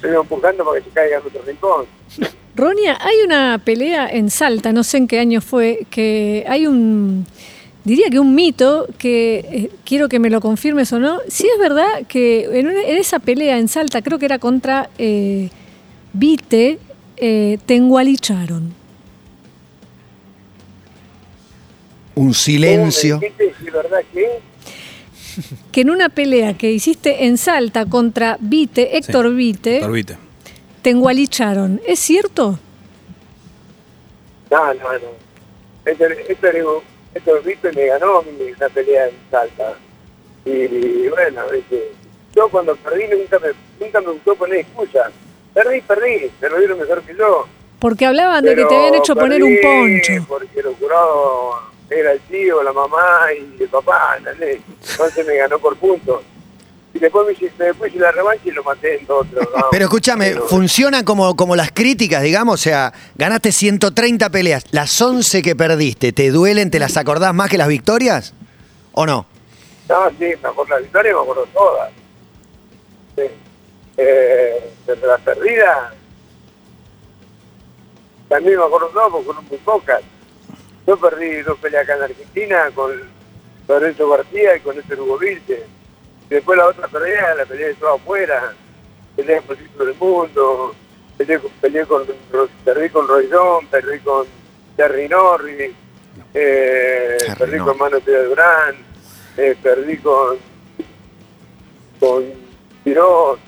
lo 0.02 0.10
iba 0.10 0.20
empujando 0.22 0.66
para 0.66 0.80
que 0.80 0.86
se 0.86 0.90
caiga 0.92 1.18
en 1.20 1.26
otro 1.28 1.42
rincón. 1.46 1.86
Ronia, 2.56 2.98
hay 3.00 3.22
una 3.24 3.62
pelea 3.64 4.08
en 4.10 4.32
Salta, 4.32 4.74
no 4.74 4.84
sé 4.84 4.98
en 4.98 5.08
qué 5.08 5.20
año 5.20 5.42
fue, 5.42 5.86
que 5.92 6.44
hay 6.48 6.66
un, 6.66 7.28
diría 7.88 8.10
que 8.12 8.20
un 8.20 8.36
mito, 8.36 8.86
que 9.00 9.38
eh, 9.52 9.72
quiero 9.86 10.10
que 10.10 10.20
me 10.20 10.30
lo 10.30 10.42
confirmes 10.42 10.92
o 10.94 11.00
no. 11.00 11.20
Si 11.28 11.48
es 11.48 11.58
verdad 11.60 11.88
que 12.08 12.44
en, 12.60 12.68
una- 12.68 12.84
en 12.84 12.98
esa 12.98 13.18
pelea 13.20 13.58
en 13.58 13.68
Salta, 13.68 14.02
creo 14.02 14.20
que 14.20 14.26
era 14.26 14.38
contra 14.40 14.90
eh, 14.98 15.50
Vite, 16.14 16.78
eh, 17.18 17.58
te 17.66 17.76
engualicharon. 17.76 18.74
Un 22.16 22.34
silencio. 22.34 23.20
¿Cómo 23.20 23.22
me 23.22 23.46
dijiste 23.46 23.56
si 23.62 23.68
es 23.68 23.74
verdad 23.74 24.00
que? 24.14 24.40
Que 25.72 25.82
en 25.82 25.92
una 25.92 26.10
pelea 26.10 26.56
que 26.58 26.72
hiciste 26.72 27.26
en 27.26 27.38
Salta 27.38 27.86
contra 27.86 28.38
Vite, 28.40 28.98
Héctor 28.98 29.36
Vite, 29.36 29.76
Héctor 29.78 29.92
Vite. 29.92 30.18
te 30.82 30.90
engualicharon. 30.90 31.80
¿Es 31.88 32.00
cierto? 32.00 32.58
No, 34.50 34.74
no, 34.74 34.74
no. 34.74 35.00
Esto, 35.86 36.06
esto, 36.06 36.84
esto 37.18 37.42
Víctor 37.42 37.76
me 37.76 37.86
ganó 37.86 38.24
la 38.60 38.70
pelea 38.70 39.08
en 39.08 39.16
Salta. 39.30 39.74
Y, 40.46 40.52
y 40.52 41.10
bueno, 41.10 41.44
¿viste? 41.52 41.92
yo 42.38 42.48
cuando 42.50 42.76
perdí 42.76 43.08
nunca 43.08 43.40
me, 43.40 43.48
nunca 43.80 44.00
me 44.02 44.12
gustó 44.12 44.36
poner 44.36 44.60
excusas. 44.60 45.12
Perdí, 45.54 45.82
perdí, 45.82 46.32
me 46.40 46.50
lo 46.50 46.60
dieron 46.60 46.80
mejor 46.80 47.02
que 47.02 47.16
yo. 47.16 47.48
Porque 47.80 48.06
hablaban 48.06 48.44
de 48.44 48.56
que 48.56 48.66
te 48.66 48.76
habían 48.76 48.96
hecho 48.96 49.16
poner 49.16 49.44
un 49.44 49.58
poncho. 49.60 50.26
Porque 50.28 50.60
el 50.60 50.76
jurado 50.76 51.62
era 51.90 52.12
el 52.12 52.20
tío, 52.22 52.62
la 52.62 52.74
mamá 52.74 53.28
y 53.34 53.64
el 53.64 53.70
papá, 53.70 54.16
¿entendés? 54.18 54.60
Entonces 54.92 55.26
me 55.26 55.36
ganó 55.36 55.58
por 55.58 55.76
puntos. 55.78 56.22
Y 56.94 57.00
después 57.00 57.28
me 57.28 57.34
hice, 57.34 57.52
después 57.58 57.92
hice 57.92 58.02
la 58.02 58.12
revancha 58.12 58.44
y 58.46 58.52
lo 58.52 58.64
maté 58.64 59.00
en 59.00 59.08
rounds. 59.08 59.30
Pero 59.72 59.86
escúchame, 59.86 60.34
¿funciona 60.48 61.04
como, 61.04 61.36
como 61.36 61.56
las 61.56 61.72
críticas, 61.72 62.24
digamos? 62.24 62.56
O 62.56 62.64
sea, 62.64 62.94
ganaste 63.16 63.52
130 63.52 64.30
peleas. 64.30 64.64
Las 64.72 65.00
11 65.00 65.42
que 65.42 65.56
perdiste, 65.56 66.12
¿te 66.12 66.32
duelen? 66.32 66.72
¿Te 66.72 66.80
las 66.80 66.98
acordás 66.98 67.34
más 67.34 67.50
que 67.50 67.58
las 67.58 67.68
victorias? 67.68 68.34
¿O 68.94 69.06
no? 69.06 69.26
No, 69.90 70.10
sí, 70.18 70.34
me 70.42 70.50
acuerdo 70.50 70.76
la 70.76 70.80
victoria, 70.80 71.14
me 71.14 71.22
acuerdo 71.22 71.48
todas. 71.54 71.92
Sí. 73.16 73.24
Eh, 73.98 74.74
pero 74.86 75.08
las 75.08 75.22
perdidas, 75.22 75.94
también 78.30 78.58
me 78.58 78.66
acuerdo 78.66 78.88
todas 78.88 79.10
porque 79.12 79.26
fueron 79.26 79.46
muy 79.46 79.58
pocas. 79.60 80.02
Yo 80.86 80.98
perdí 80.98 81.42
dos 81.42 81.58
peleas 81.60 81.84
acá 81.84 81.98
en 81.98 82.04
Argentina 82.04 82.72
con 82.74 82.92
Lorenzo 83.68 84.10
García 84.10 84.56
y 84.56 84.60
con 84.62 84.80
este 84.80 84.96
Hugo 84.96 85.18
Vilche. 85.18 85.66
Y 86.30 86.34
después 86.36 86.58
la 86.58 86.68
otra 86.68 86.88
pelea, 86.88 87.36
la 87.36 87.46
peleé 87.46 87.68
de 87.70 87.74
todo 87.76 87.96
afuera. 87.96 88.54
Peleé 89.16 89.42
por 89.42 89.58
el 89.58 89.64
título 89.64 89.86
del 89.86 89.96
mundo, 89.96 90.76
peleé, 91.18 91.40
con- 91.40 91.52
peleé 91.62 91.86
con, 91.86 92.04
perdí 92.64 92.90
con 92.90 93.08
Roy 93.08 93.28
Jones, 93.32 93.68
perdí 93.72 94.00
con 94.00 94.26
Terry 94.76 95.08
Norris, 95.10 95.72
eh, 96.34 97.18
perdí 97.38 97.58
con 97.58 97.78
Mano 97.78 98.00
Pérez 98.00 98.30
Durán, 98.30 98.76
eh, 99.38 99.56
perdí 99.62 99.98
con 99.98 100.38
con 102.00 102.24
Tiró. 102.84 103.40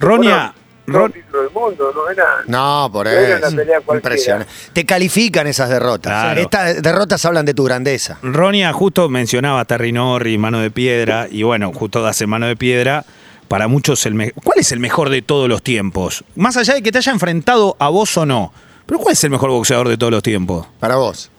Ronia, 0.00 0.52
Ron, 0.86 1.10
título 1.12 1.42
del 1.42 1.50
mundo, 1.50 1.92
no 1.94 2.10
era. 2.10 2.24
No, 2.46 2.90
por 2.92 3.06
No 3.06 3.12
eso. 3.12 3.48
Impresionante. 3.94 4.52
Te 4.74 4.84
califican 4.84 5.46
esas 5.46 5.70
derrotas. 5.70 6.12
Claro. 6.12 6.40
Estas 6.42 6.82
derrotas 6.82 7.24
hablan 7.24 7.46
de 7.46 7.54
tu 7.54 7.64
grandeza. 7.64 8.18
Ronia 8.22 8.72
justo 8.72 9.08
mencionaba 9.08 9.60
a 9.60 9.64
Terry 9.64 9.92
Norris, 9.92 10.38
mano 10.38 10.60
de 10.60 10.70
piedra, 10.70 11.26
y 11.30 11.42
bueno, 11.42 11.72
justo 11.72 12.04
hace 12.06 12.26
mano 12.26 12.46
de 12.46 12.56
piedra. 12.56 13.04
Para 13.48 13.68
muchos, 13.68 14.04
el 14.06 14.14
me- 14.14 14.32
¿cuál 14.32 14.58
es 14.58 14.72
el 14.72 14.80
mejor 14.80 15.08
de 15.10 15.22
todos 15.22 15.48
los 15.48 15.62
tiempos? 15.62 16.24
Más 16.34 16.56
allá 16.56 16.74
de 16.74 16.82
que 16.82 16.92
te 16.92 16.98
haya 16.98 17.12
enfrentado 17.12 17.76
a 17.78 17.88
vos 17.88 18.16
o 18.18 18.26
no, 18.26 18.52
pero 18.86 18.98
¿cuál 18.98 19.12
es 19.12 19.24
el 19.24 19.30
mejor 19.30 19.50
boxeador 19.50 19.88
de 19.88 19.96
todos 19.96 20.10
los 20.12 20.22
tiempos? 20.22 20.66
Para 20.80 20.96
vos. 20.96 21.30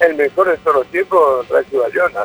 El 0.00 0.14
mejor 0.16 0.48
de 0.50 0.56
todos 0.58 0.76
los 0.78 0.86
tiempos, 0.88 1.48
Racho 1.48 1.78
Bayona. 1.82 2.20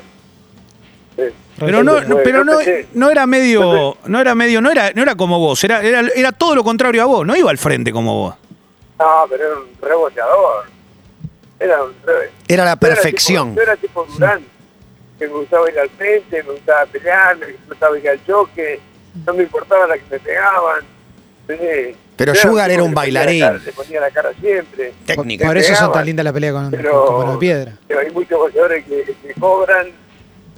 Pero 1.59 1.83
no, 1.83 1.97
Entonces, 1.97 2.21
pero 2.23 2.38
yo 2.39 2.43
no, 2.45 2.53
no 2.93 3.09
era 3.11 3.25
medio, 3.27 3.97
no 4.05 4.19
era 4.21 4.33
medio, 4.35 4.61
no 4.61 4.71
era, 4.71 4.91
no 4.93 5.01
era 5.01 5.15
como 5.15 5.39
vos, 5.39 5.61
era, 5.63 5.81
era, 5.81 6.01
era 6.15 6.31
todo 6.31 6.55
lo 6.55 6.63
contrario 6.63 7.01
a 7.01 7.05
vos, 7.05 7.27
no 7.27 7.35
iba 7.35 7.51
al 7.51 7.57
frente 7.57 7.91
como 7.91 8.15
vos. 8.15 8.35
No, 8.97 9.25
pero 9.29 9.45
era 9.45 9.55
un 9.55 9.67
reboteador. 9.81 10.65
Era 11.59 11.83
un 11.83 11.93
re... 12.05 12.31
Era 12.47 12.63
la 12.63 12.71
yo 12.71 12.88
era 12.88 12.95
perfección. 12.95 13.49
tipo- 13.49 13.55
Yo 13.57 13.61
era 13.63 13.75
tipo 13.75 14.05
Durán, 14.05 14.41
que 15.17 15.27
me 15.27 15.33
gustaba 15.33 15.69
ir 15.69 15.79
al 15.79 15.89
frente, 15.89 16.43
me 16.43 16.51
gustaba 16.53 16.85
pelear, 16.85 17.38
me 17.38 17.47
gustaba 17.67 17.99
ir 17.99 18.09
al 18.09 18.25
choque, 18.25 18.79
no 19.25 19.33
me 19.33 19.43
importaba 19.43 19.88
la 19.88 19.95
que 19.97 20.03
me 20.09 20.19
pegaban. 20.19 20.83
Sí. 21.47 21.95
Pero 22.15 22.35
Sugar 22.35 22.69
era 22.71 22.83
un 22.83 22.91
la 22.91 22.95
bailarín. 22.95 23.39
cara- 23.41 23.57
Le 23.65 23.71
ponía 23.73 23.99
la 24.01 24.11
cara 24.11 24.31
siempre. 24.39 24.93
Técnico. 25.05 25.45
Por 25.45 25.57
eso 25.57 25.75
son 25.75 25.91
tan 25.91 26.05
lindas 26.05 26.23
las 26.23 26.33
peleas 26.33 26.53
con, 26.53 26.71
Pero, 26.71 27.05
con 27.05 27.17
mano 27.19 27.31
de 27.33 27.38
piedra. 27.39 27.77
pero 27.88 27.99
hay 28.01 28.11
muchos 28.11 28.38
boxeadores 28.39 28.85
que, 28.85 29.03
que 29.23 29.33
cobran 29.39 29.88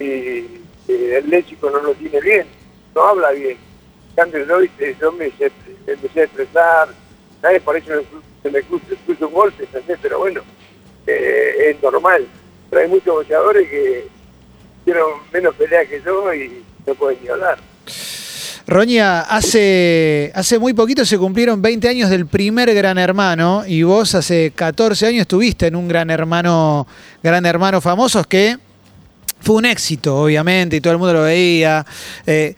y, 0.01 0.61
y 0.87 0.93
el 1.11 1.29
léxico 1.29 1.69
no 1.69 1.81
lo 1.81 1.93
tiene 1.93 2.19
bien, 2.21 2.47
no 2.95 3.01
habla 3.07 3.31
bien. 3.31 3.57
En 4.09 4.15
cambio, 4.15 4.45
yo, 4.45 4.59
viste, 4.59 4.95
yo 4.99 5.11
me, 5.13 5.31
empecé 5.87 6.19
a 6.19 6.23
expresar, 6.23 6.89
¿sabes? 7.41 7.61
Por 7.61 7.77
eso 7.77 7.93
se 8.43 8.49
me 8.49 8.61
cruza 8.61 9.25
un 9.25 9.33
golpe. 9.33 9.67
Pero 10.01 10.19
bueno, 10.19 10.41
eh, 11.07 11.69
es 11.69 11.81
normal. 11.81 12.27
Pero 12.69 12.81
hay 12.81 12.87
muchos 12.89 13.15
boxeadores 13.15 13.69
que 13.69 14.07
hicieron 14.81 15.11
menos 15.31 15.55
peleas 15.55 15.87
que 15.87 16.01
yo 16.01 16.33
y 16.33 16.63
no 16.85 16.95
pueden 16.95 17.19
ni 17.21 17.29
hablar. 17.29 17.57
Roña, 18.67 19.21
hace, 19.21 20.31
hace 20.35 20.59
muy 20.59 20.73
poquito 20.73 21.03
se 21.03 21.17
cumplieron 21.17 21.61
20 21.61 21.89
años 21.89 22.09
del 22.09 22.27
primer 22.27 22.73
Gran 22.73 22.97
Hermano 22.97 23.63
y 23.65 23.83
vos 23.83 24.13
hace 24.15 24.51
14 24.51 25.07
años 25.07 25.21
estuviste 25.21 25.67
en 25.67 25.75
un 25.75 25.87
Gran 25.87 26.09
Hermano, 26.09 26.87
Gran 27.23 27.45
Hermano 27.45 27.81
Famosos 27.81 28.27
que 28.27 28.57
fue 29.41 29.55
un 29.55 29.65
éxito, 29.65 30.23
obviamente, 30.23 30.77
y 30.77 30.81
todo 30.81 30.93
el 30.93 30.99
mundo 30.99 31.13
lo 31.13 31.23
veía. 31.23 31.85
Eh, 32.25 32.55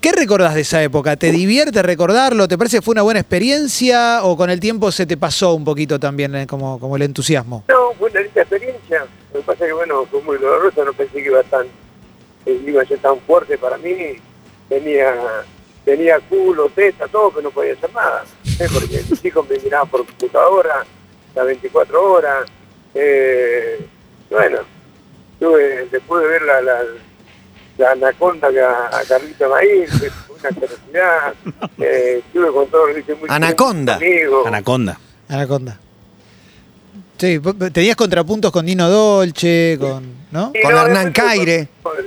¿Qué 0.00 0.12
recordás 0.12 0.54
de 0.54 0.60
esa 0.60 0.82
época? 0.82 1.16
¿Te 1.16 1.32
divierte 1.32 1.82
recordarlo? 1.82 2.46
¿Te 2.46 2.56
parece 2.56 2.78
que 2.78 2.82
fue 2.82 2.92
una 2.92 3.02
buena 3.02 3.20
experiencia 3.20 4.22
o 4.22 4.36
con 4.36 4.50
el 4.50 4.60
tiempo 4.60 4.92
se 4.92 5.06
te 5.06 5.16
pasó 5.16 5.54
un 5.54 5.64
poquito 5.64 5.98
también 5.98 6.34
eh, 6.36 6.46
como, 6.46 6.96
el 6.96 7.02
entusiasmo? 7.02 7.64
No, 7.68 7.92
fue 7.98 8.10
una 8.10 8.20
linda 8.20 8.42
experiencia. 8.42 9.06
Lo 9.32 9.40
que 9.40 9.46
pasa 9.46 9.64
es 9.64 9.68
que, 9.70 9.72
bueno, 9.72 10.06
fue 10.06 10.22
muy 10.22 10.36
doloroso, 10.38 10.84
no 10.84 10.92
pensé 10.92 11.22
que 11.22 11.28
iba, 11.28 11.42
tan, 11.44 11.66
iba 12.46 12.82
a 12.82 12.86
ser 12.86 12.98
tan 12.98 13.18
fuerte 13.20 13.58
para 13.58 13.78
mí. 13.78 13.94
Tenía, 14.68 15.14
tenía 15.84 16.20
culo, 16.20 16.70
teta, 16.74 17.08
todo, 17.08 17.34
que 17.34 17.42
no 17.42 17.50
podía 17.50 17.72
hacer 17.72 17.92
nada. 17.92 18.24
¿eh? 18.60 18.68
Porque 18.72 19.02
mis 19.10 19.24
hijos 19.24 19.48
me 19.48 19.58
miraban 19.58 19.88
por 19.88 20.06
computadora 20.06 20.84
las 21.34 21.46
24 21.46 22.12
horas. 22.12 22.46
Eh, 22.94 23.86
tuve, 25.38 25.86
después 25.90 26.22
de 26.22 26.28
ver 26.28 26.42
la, 26.42 26.60
la, 26.62 26.78
la 27.78 27.90
anaconda 27.92 28.50
que 28.50 28.60
a, 28.60 28.86
a 28.86 29.02
Carlito 29.08 29.48
Maíz, 29.50 29.90
que 30.00 30.10
fue 30.10 30.36
una 30.40 30.50
curiosidad. 30.50 31.34
Eh, 31.78 32.22
estuve 32.26 32.50
con 32.52 32.66
todo, 32.68 32.86
viste, 32.86 33.14
muy 33.14 33.28
Anaconda. 33.30 33.98
conmigo. 33.98 34.46
Anaconda. 34.46 34.98
Anaconda. 35.28 35.78
Sí, 37.18 37.38
tenías 37.72 37.96
contrapuntos 37.96 38.50
con 38.50 38.64
Dino 38.66 38.88
Dolce, 38.88 39.76
con. 39.80 40.04
¿no? 40.30 40.52
Sí, 40.54 40.60
Con 40.62 40.72
no, 40.72 40.82
Hernán 40.82 41.04
después 41.12 41.26
Caire. 41.28 41.68
con- 41.82 41.94
con- 41.96 42.04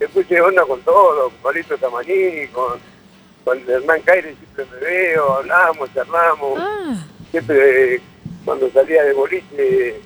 Me 0.00 0.08
puse 0.08 0.40
onda 0.40 0.62
con 0.64 0.80
todo, 0.82 1.24
con 1.30 1.32
Palito 1.42 1.76
Tamaní, 1.78 2.46
con, 2.52 2.78
con 3.44 3.58
Hernán 3.68 4.00
Caire 4.02 4.34
siempre 4.36 4.66
me 4.80 4.86
veo, 4.86 5.34
hablamos, 5.36 5.88
charlamos. 5.94 6.58
Ah, 6.60 7.04
Siempre 7.30 7.94
eh, 7.96 8.00
cuando 8.44 8.70
salía 8.70 9.02
de 9.04 9.12
boliche 9.14 10.00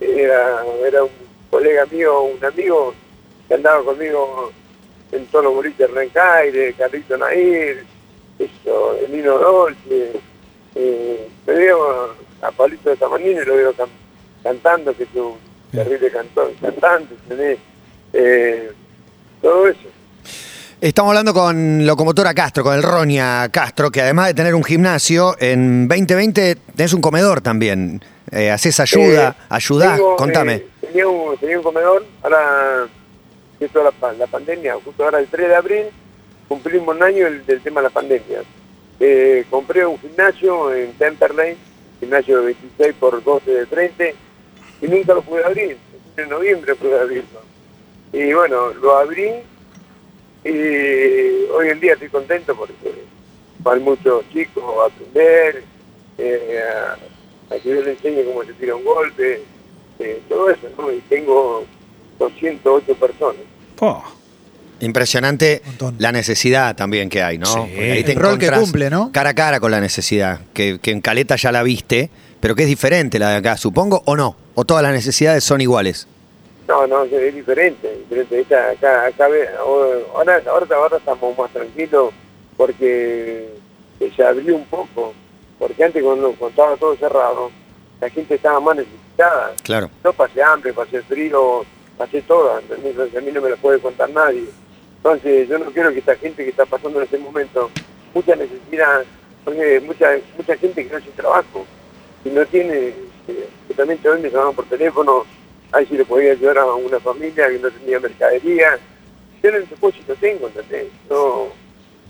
era, 0.00 0.62
era 0.86 1.02
un 1.04 1.10
colega 1.52 1.84
mío, 1.90 2.22
un 2.22 2.42
amigo 2.42 2.94
que 3.46 3.54
andaba 3.54 3.84
conmigo 3.84 4.50
en 5.12 5.26
todos 5.26 5.44
los 5.44 5.54
boliches, 5.54 5.80
Hernán 5.80 6.08
Caire, 6.08 6.72
Carlito 6.72 7.18
Nair, 7.18 7.84
eso, 8.38 8.96
Emino 9.06 9.36
Dolce. 9.38 10.12
Eh, 10.74 11.28
me 11.46 11.52
veo 11.52 12.14
a 12.40 12.50
Palito 12.52 12.88
de 12.88 12.96
Tamaní 12.96 13.26
y 13.26 13.44
lo 13.44 13.54
veo 13.54 13.72
can- 13.74 13.90
cantando, 14.42 14.96
que 14.96 15.02
es 15.02 15.08
un 15.14 15.34
terrible 15.70 16.10
cantor, 16.10 16.52
cantante, 16.58 17.14
¿entendés? 17.24 17.58
Eh, 18.14 18.72
todo 19.42 19.68
eso. 19.68 19.78
Estamos 20.80 21.10
hablando 21.10 21.34
con 21.34 21.84
Locomotora 21.86 22.32
Castro, 22.32 22.64
con 22.64 22.74
el 22.74 22.82
Roña 22.82 23.50
Castro, 23.50 23.90
que 23.90 24.00
además 24.00 24.28
de 24.28 24.34
tener 24.34 24.54
un 24.54 24.64
gimnasio, 24.64 25.36
en 25.38 25.86
2020 25.86 26.56
tenés 26.74 26.94
un 26.94 27.02
comedor 27.02 27.42
también. 27.42 28.02
Eh, 28.30 28.50
haces 28.50 28.80
ayuda, 28.80 29.36
Eh, 29.38 29.44
ayudás, 29.50 29.96
tengo, 29.98 30.16
contame. 30.16 30.71
Tenía, 30.92 31.08
un, 31.08 31.36
tenía 31.38 31.56
un 31.56 31.62
comedor, 31.62 32.04
ahora, 32.22 32.86
esto 33.58 33.82
la, 33.82 34.12
la 34.12 34.26
pandemia, 34.26 34.74
justo 34.84 35.04
ahora 35.04 35.18
el 35.20 35.26
3 35.26 35.48
de 35.48 35.54
abril, 35.54 35.84
cumplimos 36.48 36.94
un 36.94 37.02
año 37.02 37.30
del 37.30 37.60
tema 37.62 37.80
de 37.80 37.88
la 37.88 37.90
pandemia. 37.90 38.42
Eh, 39.00 39.44
compré 39.50 39.86
un 39.86 39.98
gimnasio 39.98 40.74
en 40.74 40.92
Temperley, 40.94 41.56
gimnasio 41.98 42.40
de 42.40 42.46
26 42.46 42.94
por 43.00 43.22
12 43.22 43.50
de 43.50 43.66
frente, 43.66 44.14
y 44.80 44.86
nunca 44.86 45.14
lo 45.14 45.22
pude 45.22 45.44
abrir. 45.44 45.78
En 46.16 46.28
noviembre 46.28 46.74
pude 46.74 46.98
abrirlo. 47.00 47.40
Y 48.12 48.32
bueno, 48.34 48.68
lo 48.74 48.96
abrí 48.96 49.30
y 50.44 50.48
hoy 51.50 51.68
en 51.68 51.80
día 51.80 51.94
estoy 51.94 52.08
contento 52.08 52.54
porque 52.54 52.92
van 53.60 53.82
muchos 53.82 54.28
chicos 54.30 54.62
a 54.82 54.86
aprender, 54.86 55.62
eh, 56.18 56.60
a, 56.68 57.54
a 57.54 57.58
que 57.58 57.68
yo 57.68 57.76
les 57.76 57.86
enseñe 57.96 58.24
cómo 58.24 58.44
se 58.44 58.52
tira 58.54 58.74
un 58.74 58.84
golpe, 58.84 59.42
eh, 59.98 60.20
todo 60.28 60.50
eso, 60.50 60.68
¿no? 60.78 60.90
Y 60.92 61.00
tengo 61.08 61.64
208 62.18 62.94
personas. 62.96 63.42
Impresionante 64.80 65.62
la 65.98 66.10
necesidad 66.10 66.74
también 66.74 67.08
que 67.08 67.22
hay, 67.22 67.38
¿no? 67.38 67.46
Sí. 67.46 67.58
Porque 67.60 67.92
ahí 67.92 68.02
te 68.04 68.12
El 68.12 68.18
rol 68.18 68.38
que 68.38 68.50
cumple, 68.50 68.90
¿no? 68.90 69.12
Cara 69.12 69.30
a 69.30 69.34
cara 69.34 69.60
con 69.60 69.70
la 69.70 69.80
necesidad, 69.80 70.40
que, 70.52 70.80
que 70.82 70.90
en 70.90 71.00
Caleta 71.00 71.36
ya 71.36 71.52
la 71.52 71.62
viste, 71.62 72.10
pero 72.40 72.56
que 72.56 72.62
es 72.64 72.68
diferente 72.68 73.20
la 73.20 73.30
de 73.30 73.36
acá, 73.36 73.56
supongo, 73.56 74.02
o 74.06 74.16
no, 74.16 74.34
o 74.56 74.64
todas 74.64 74.82
las 74.82 74.92
necesidades 74.92 75.44
son 75.44 75.60
iguales. 75.60 76.08
No, 76.66 76.86
no, 76.88 77.04
es 77.04 77.34
diferente, 77.34 77.96
diferente. 78.08 78.40
Esta- 78.40 78.70
acá, 78.70 79.06
acá, 79.06 79.28
ve- 79.28 79.48
ahora, 79.58 80.42
ahora, 80.50 80.66
ahora 80.76 80.96
estamos 80.96 81.38
más 81.38 81.50
tranquilos 81.52 82.12
porque 82.56 83.48
se 84.16 84.24
abrió 84.24 84.56
un 84.56 84.64
poco, 84.64 85.12
porque 85.60 85.84
antes 85.84 86.02
cuando, 86.02 86.32
cuando 86.32 86.48
estaba 86.48 86.76
todo 86.76 86.96
cerrado, 86.96 87.50
la 88.02 88.10
gente 88.10 88.34
estaba 88.34 88.58
más 88.58 88.74
necesitada. 88.74 89.54
Claro. 89.62 89.88
Yo 90.02 90.12
pasé 90.12 90.42
hambre, 90.42 90.72
pasé 90.72 91.00
frío, 91.02 91.64
pasé 91.96 92.20
todo. 92.22 92.58
Entonces, 92.58 93.16
a 93.16 93.20
mí 93.20 93.30
no 93.30 93.40
me 93.40 93.50
lo 93.50 93.56
puede 93.58 93.78
contar 93.78 94.10
nadie. 94.10 94.48
Entonces 94.96 95.48
yo 95.48 95.56
no 95.58 95.66
quiero 95.66 95.92
que 95.92 96.00
esta 96.00 96.16
gente 96.16 96.42
que 96.42 96.50
está 96.50 96.66
pasando 96.66 96.98
en 96.98 97.04
este 97.04 97.18
momento, 97.18 97.70
mucha 98.12 98.34
necesidad, 98.34 99.04
porque 99.44 99.80
mucha, 99.86 100.18
mucha 100.36 100.56
gente 100.56 100.84
que 100.84 100.90
no 100.90 100.98
hace 100.98 101.10
trabajo 101.10 101.64
y 102.24 102.30
no 102.30 102.44
tiene, 102.46 102.88
eh, 103.28 103.48
que 103.68 103.74
también 103.74 104.00
te 104.00 104.10
me 104.10 104.30
llamaban 104.30 104.54
por 104.54 104.64
teléfono, 104.64 105.24
ahí 105.70 105.86
si 105.86 105.96
le 105.96 106.04
podía 106.04 106.32
ayudar 106.32 106.58
a 106.58 106.74
una 106.74 106.98
familia 106.98 107.48
que 107.48 107.58
no 107.60 107.70
tenía 107.70 108.00
mercadería. 108.00 108.78
Yo 109.42 109.48
en 109.48 109.54
el 109.56 109.68
depósito 109.68 110.14
tengo, 110.16 110.48
¿entendés? 110.48 110.88
Yo 111.08 111.52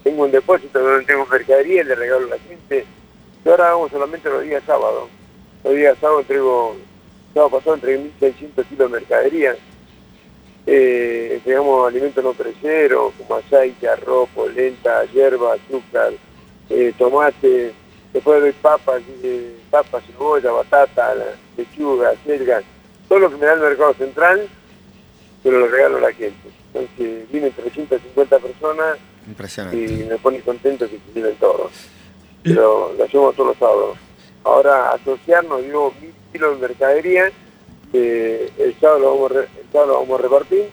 tengo 0.05 0.25
un 0.25 0.33
depósito, 0.33 0.81
no 0.81 1.05
tengo 1.05 1.27
mercadería, 1.27 1.85
le 1.85 1.95
regalo 1.95 2.27
a 2.29 2.37
la 2.37 2.39
gente. 2.39 2.87
Yo 3.45 3.51
ahora 3.51 3.71
hago 3.71 3.91
solamente 3.91 4.31
los 4.31 4.43
días 4.43 4.63
sábados. 4.67 5.09
Los 5.65 5.75
días 5.75 5.97
sábados 6.01 6.23
entrego, 6.23 6.77
sábado 7.35 7.51
pasado 7.51 7.75
entregué 7.75 8.11
1.600 8.21 8.65
kilos 8.67 8.91
de 8.91 8.99
mercadería. 9.01 9.57
Eh, 10.67 11.33
entregamos 11.35 11.89
alimentos 11.89 12.23
no 12.23 12.33
perecederos, 12.33 13.13
como 13.19 13.37
aceite, 13.37 13.89
arroz, 13.89 14.29
polenta, 14.35 15.05
hierba, 15.13 15.55
azúcar, 15.55 16.13
eh, 16.71 16.93
tomate, 16.97 17.73
después 18.13 18.41
doy 18.41 18.53
papas, 18.53 19.03
eh, 19.23 19.57
papas, 19.71 20.05
cebolla, 20.07 20.53
batata, 20.53 21.15
lechuga, 21.57 22.13
selga, 22.25 22.63
todo 23.09 23.19
lo 23.19 23.31
que 23.31 23.37
me 23.37 23.47
da 23.47 23.55
el 23.55 23.61
mercado 23.61 23.95
central, 23.95 24.49
pero 25.43 25.59
lo 25.59 25.67
regalo 25.69 25.97
a 25.99 26.01
la 26.01 26.13
gente. 26.13 26.49
Entonces 26.75 27.31
vienen 27.31 27.53
350 27.53 28.39
personas 28.39 28.99
Impresionante. 29.27 29.77
y 29.77 30.05
me 30.05 30.17
pone 30.19 30.41
contento 30.41 30.89
que 30.89 30.99
se 30.99 31.13
lleven 31.15 31.37
todos. 31.37 31.71
Pero 32.43 32.93
lo 32.97 33.05
hacemos 33.05 33.35
todos 33.35 33.49
los 33.49 33.59
sábados. 33.59 33.99
Ahora 34.45 34.91
asociarnos, 34.91 35.63
digo, 35.63 35.93
mil 36.01 36.13
kilos 36.33 36.61
de 36.61 36.69
mercadería, 36.69 37.31
eh, 37.93 38.51
el, 38.59 38.75
sábado 38.81 38.99
lo 38.99 39.15
vamos, 39.15 39.33
el 39.33 39.73
sábado 39.73 39.93
lo 39.93 40.01
vamos 40.01 40.19
a 40.19 40.23
repartir. 40.23 40.71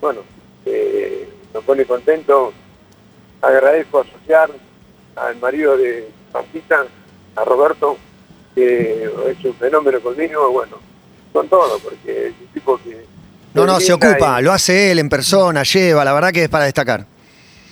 Bueno, 0.00 0.20
eh, 0.66 1.28
me 1.52 1.60
pone 1.60 1.84
contento. 1.84 2.52
Agradezco 3.40 4.00
asociar 4.00 4.50
al 5.16 5.36
marido 5.36 5.76
de 5.76 6.08
Pampita, 6.32 6.86
a 7.36 7.44
Roberto, 7.44 7.96
que 8.54 9.04
es 9.28 9.44
un 9.44 9.54
fenómeno 9.54 10.00
conmigo, 10.00 10.50
bueno, 10.50 10.78
con 11.32 11.48
todo, 11.48 11.78
porque 11.78 12.28
es 12.28 12.34
un 12.40 12.46
tipo 12.48 12.78
que... 12.82 13.04
No, 13.52 13.66
no, 13.66 13.78
se 13.78 13.92
ocupa, 13.92 14.40
y- 14.40 14.44
lo 14.44 14.52
hace 14.52 14.90
él 14.90 14.98
en 14.98 15.08
persona, 15.08 15.62
lleva, 15.62 16.04
la 16.04 16.12
verdad 16.12 16.32
que 16.32 16.44
es 16.44 16.48
para 16.48 16.64
destacar. 16.64 17.06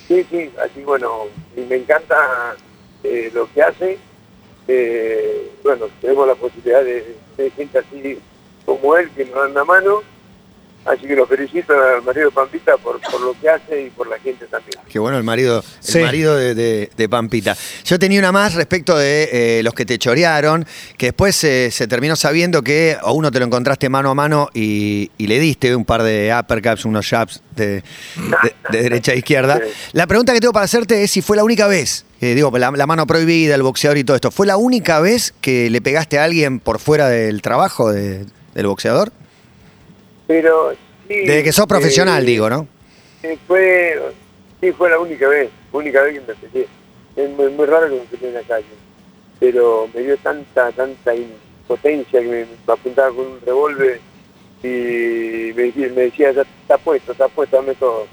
Sí, 0.07 0.25
sí, 0.31 0.51
así 0.63 0.83
bueno, 0.85 1.25
y 1.57 1.61
me 1.63 1.77
encanta 1.77 2.55
eh, 3.03 3.31
lo 3.35 3.51
que 3.53 3.63
hace. 3.63 3.99
Eh, 4.75 5.51
bueno, 5.63 5.87
tenemos 6.01 6.27
la 6.27 6.35
posibilidad 6.35 6.83
de, 6.83 7.15
de 7.37 7.51
gente 7.51 7.79
así 7.79 8.19
como 8.65 8.97
él 8.97 9.11
que 9.11 9.27
nos 9.27 9.35
dan 9.35 9.53
la 9.53 9.65
mano 9.65 10.03
Así 10.85 11.07
que 11.07 11.15
lo 11.15 11.27
felicito 11.29 11.73
al 11.73 12.03
marido 12.03 12.27
de 12.31 12.35
Pampita 12.35 12.77
por, 12.77 13.01
por 13.01 13.21
lo 13.21 13.35
que 13.41 13.49
hace 13.49 13.83
y 13.87 13.91
por 13.91 14.09
la 14.09 14.19
gente 14.19 14.47
también. 14.47 14.81
Qué 14.89 14.99
bueno 14.99 15.17
el 15.17 15.23
marido, 15.23 15.59
el 15.59 15.65
Sí. 15.81 16.01
marido 16.01 16.35
de, 16.37 16.55
de- 16.57 16.91
de 16.97 17.09
Pampita. 17.09 17.57
Yo 17.85 17.99
tenía 18.01 18.19
una 18.19 18.33
más 18.33 18.55
respecto 18.55 18.99
de 18.99 19.29
eh, 19.33 19.63
los 19.63 19.75
que 19.75 19.85
te 19.87 19.97
chorearon, 19.99 20.67
que 20.99 21.07
después 21.07 21.43
eh, 21.45 21.71
se 21.71 21.87
terminó 21.87 22.17
sabiendo 22.17 22.63
que 22.63 22.97
a 23.01 23.13
uno 23.13 23.31
te 23.31 23.39
lo 23.39 23.45
encontraste 23.47 23.89
mano 23.89 24.11
a 24.11 24.15
mano 24.15 24.49
y, 24.55 25.11
y 25.19 25.29
le 25.29 25.39
diste 25.39 25.75
un 25.77 25.85
par 25.85 26.03
de 26.03 26.35
uppercuts, 26.37 26.85
unos 26.85 27.07
jabs 27.09 27.43
de, 27.55 27.67
de- 27.67 27.83
de 28.71 28.83
derecha 28.83 29.13
a 29.13 29.15
izquierda. 29.15 29.61
Sí. 29.63 29.69
La 29.93 30.07
pregunta 30.09 30.33
que 30.33 30.41
tengo 30.41 30.53
para 30.53 30.65
hacerte 30.65 31.05
es 31.05 31.11
si 31.13 31.23
fue 31.23 31.37
la 31.37 31.45
única 31.45 31.67
vez, 31.69 32.05
eh, 32.21 32.35
digo, 32.35 32.51
la, 32.59 32.71
la 32.73 32.87
mano 32.87 33.07
prohibida, 33.07 33.55
el 33.55 33.63
boxeador 33.63 33.99
y 33.99 34.05
todo 34.05 34.17
esto, 34.17 34.31
¿fue 34.33 34.47
la 34.47 34.57
única 34.57 34.99
vez 35.01 35.33
que 35.41 35.71
le 35.71 35.81
pegaste 35.81 36.19
a 36.19 36.25
alguien 36.25 36.59
por 36.59 36.81
fuera 36.81 37.09
del 37.09 37.41
trabajo 37.43 37.93
de- 37.93 38.27
del 38.55 38.67
boxeador? 38.67 39.13
Pero 40.33 40.73
sí. 41.09 41.15
Desde 41.27 41.43
que 41.45 41.53
sos 41.53 41.67
profesional, 41.67 42.23
eh, 42.23 42.27
digo, 42.27 42.49
¿no? 42.49 42.67
fue, 43.47 44.01
sí, 44.63 44.73
fue 44.73 44.89
la 44.89 44.99
única 44.99 45.29
vez, 45.29 45.51
única 45.73 46.01
vez 46.03 46.15
que 46.15 46.21
me 46.21 46.35
peleé. 46.35 46.67
Es 47.17 47.31
muy, 47.31 47.51
muy 47.51 47.67
raro 47.67 47.89
que 47.91 47.97
me 47.97 48.01
peleé 48.07 48.29
en 48.29 48.35
la 48.35 48.43
calle. 48.43 48.65
Pero 49.39 49.89
me 49.93 50.01
dio 50.01 50.17
tanta, 50.17 50.73
tanta 50.73 51.15
impotencia 51.15 52.21
que 52.21 52.27
me, 52.27 52.47
me 52.47 52.73
apuntaba 52.73 53.09
con 53.15 53.27
un 53.27 53.41
revólver 53.45 54.01
y 54.63 55.53
me, 55.55 55.63
decía- 55.65 55.93
me 55.95 56.03
decía, 56.03 56.33
ya 56.33 56.43
está 56.43 56.79
puesto, 56.79 57.13
está 57.13 57.29
puesto, 57.29 57.57
dame 57.57 57.75
todo. 57.75 58.07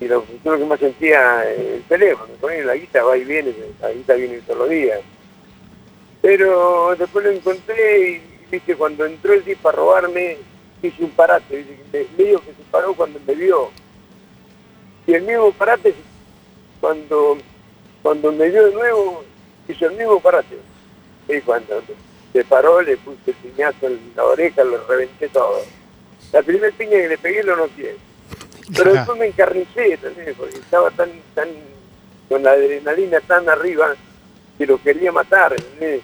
Y 0.00 0.06
lo, 0.08 0.24
yo 0.44 0.52
lo 0.52 0.58
que 0.58 0.64
más 0.64 0.80
sentía, 0.80 1.44
eh, 1.46 1.74
el 1.76 1.82
teléfono, 1.84 2.32
ponía 2.40 2.64
la 2.64 2.74
guita, 2.74 3.04
va 3.04 3.16
y 3.16 3.24
viene, 3.24 3.54
la 3.80 3.92
guita 3.92 4.14
viene 4.14 4.38
todos 4.46 4.58
los 4.60 4.70
días. 4.70 4.98
Pero 6.22 6.96
después 6.98 7.24
lo 7.24 7.30
encontré 7.30 8.00
y, 8.10 8.22
viste, 8.50 8.74
cuando 8.74 9.06
entró 9.06 9.32
el 9.32 9.42
tipo 9.44 9.68
a 9.68 9.72
robarme, 9.72 10.38
hice 10.82 11.04
un 11.04 11.10
parate. 11.10 11.64
Me- 11.92 12.06
medio 12.16 12.40
que 12.40 12.50
se 12.52 12.62
paró 12.70 12.94
cuando 12.94 13.18
me 13.26 13.34
vio. 13.34 13.70
Y 15.06 15.14
el 15.14 15.22
mismo 15.22 15.52
parate, 15.52 15.94
cuando, 16.80 17.38
cuando 18.02 18.32
me 18.32 18.48
vio 18.48 18.66
de 18.66 18.72
nuevo, 18.74 19.24
hizo 19.68 19.86
el 19.86 19.96
mismo 19.96 20.20
parate. 20.20 20.58
Y 21.28 21.40
cuando 21.40 21.82
se 22.32 22.44
paró, 22.44 22.80
le 22.82 22.96
puse 22.98 23.18
el 23.28 23.34
piñazo 23.34 23.86
en 23.86 24.12
la 24.16 24.24
oreja, 24.24 24.64
lo 24.64 24.84
reventé 24.86 25.28
todo. 25.28 25.60
La 26.32 26.42
primera 26.42 26.74
piña 26.76 26.90
que 26.92 27.08
le 27.08 27.18
pegué 27.18 27.42
lo 27.42 27.56
noqué. 27.56 27.96
Pero 28.68 28.82
Claro. 28.82 28.92
después 28.94 29.18
me 29.18 29.26
encarnicé, 29.26 29.92
¿entendés? 29.94 30.34
porque 30.36 30.56
estaba 30.56 30.90
tan, 30.90 31.10
tan, 31.34 31.48
con 32.28 32.42
la 32.42 32.50
adrenalina 32.50 33.20
tan 33.20 33.48
arriba 33.48 33.94
que 34.58 34.66
lo 34.66 34.82
quería 34.82 35.12
matar, 35.12 35.52
¿entendés? 35.52 36.02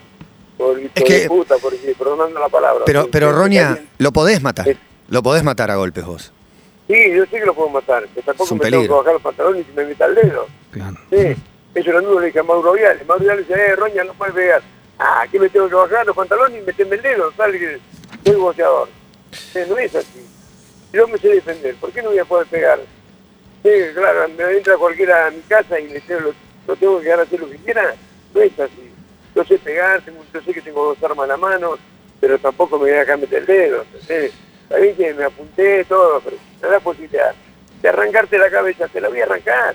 Por 0.59 0.79
hijo 0.79 0.91
Es 0.95 1.05
que- 1.05 1.19
de 1.21 1.29
puta, 1.29 1.57
porque, 1.61 1.95
perdonando 1.99 2.39
la 2.39 2.49
palabra. 2.49 2.85
Pero, 2.87 3.09
pero 3.11 3.33
Roña, 3.33 3.79
lo 3.99 4.13
podés 4.13 4.43
matar. 4.43 4.69
Es- 4.69 4.77
Lo 5.09 5.23
podés 5.23 5.43
matar 5.43 5.71
a 5.71 5.77
golpes 5.77 6.05
vos. 6.05 6.33
Sí, 6.87 6.95
yo 7.15 7.25
sé 7.27 7.39
que 7.41 7.45
lo 7.47 7.55
puedo 7.55 7.69
matar, 7.69 8.03
pero 8.09 8.21
Es 8.21 8.25
tampoco 8.27 8.55
me 8.55 8.71
tengo 8.71 8.83
que 8.83 8.89
bajar 8.89 9.13
los 9.15 9.23
pantalones 9.23 9.67
y 9.71 9.77
me 9.77 9.85
meta 9.85 10.07
el 10.07 10.15
dedo. 10.15 10.47
Claro. 10.71 10.97
Sí, 11.11 11.37
eso 11.75 11.93
lo 11.93 11.99
mismo 12.01 12.21
le 12.21 12.27
dije 12.27 12.39
a 12.39 12.43
Mauro 12.43 12.73
Viales. 12.73 13.07
Mauro 13.07 13.23
Viales 13.25 13.47
dice, 13.47 13.61
eh, 13.61 13.77
Roña, 13.77 14.05
no 14.05 14.15
puedes 14.15 14.35
pegar. 14.35 14.63
Ah, 14.99 15.25
¿qué 15.31 15.39
me 15.39 15.49
tengo 15.49 15.69
que 15.69 15.75
bajar 15.75 16.07
los 16.07 16.17
pantalones 16.17 16.63
y 16.63 16.67
meterme 16.67 16.97
el 16.97 17.03
dedo? 17.03 17.33
Sale 17.37 17.59
que 17.59 17.79
soy 18.25 18.37
boxeador. 18.37 18.89
Sí, 19.33 19.59
no 19.69 19.77
es 19.79 19.95
así. 19.95 20.27
Yo 20.93 21.09
me 21.09 21.19
sé 21.19 21.29
defender, 21.29 21.75
¿por 21.77 21.91
qué 21.93 22.03
no 22.03 22.11
voy 22.11 22.19
a 22.19 22.25
poder 22.25 22.47
pegar? 22.47 22.79
Sí, 23.63 23.71
claro, 23.95 24.29
me 24.37 24.57
entra 24.57 24.77
cualquiera 24.77 25.27
a 25.27 25.31
mi 25.31 25.41
casa 25.43 25.79
y 25.81 25.89
le 25.89 26.01
tengo, 26.01 26.21
lo, 26.21 26.35
lo 26.67 26.77
tengo 26.77 26.99
que 26.99 27.05
dejar 27.05 27.21
hacer 27.21 27.41
lo 27.41 27.49
que 27.51 27.57
quiera. 27.57 27.95
No 28.35 28.41
es 28.41 28.59
así. 28.61 28.92
Yo 29.35 29.45
sé 29.45 29.59
pegar, 29.59 30.03
yo 30.05 30.43
sé 30.43 30.53
que 30.53 30.62
tengo 30.62 30.85
dos 30.85 31.03
armas 31.03 31.25
en 31.25 31.29
la 31.29 31.37
mano, 31.37 31.79
pero 32.21 32.39
tampoco 32.39 32.79
me 32.79 32.85
voy 32.85 32.93
a 32.93 33.01
dejar 33.01 33.19
meter 33.19 33.41
el 33.41 33.47
dedo. 33.47 33.85
¿entendés? 34.01 34.33
Que 34.97 35.15
me 35.15 35.25
apunté 35.25 35.85
todo, 35.85 36.21
pero 36.21 36.37
da 36.61 36.69
la 36.71 36.81
posibilidad 36.81 37.35
de 37.83 37.89
arrancarte 37.89 38.39
la 38.39 38.51
cabeza, 38.51 38.89
te 38.89 39.01
la 39.01 39.09
voy 39.09 39.21
a 39.21 39.25
arrancar. 39.25 39.75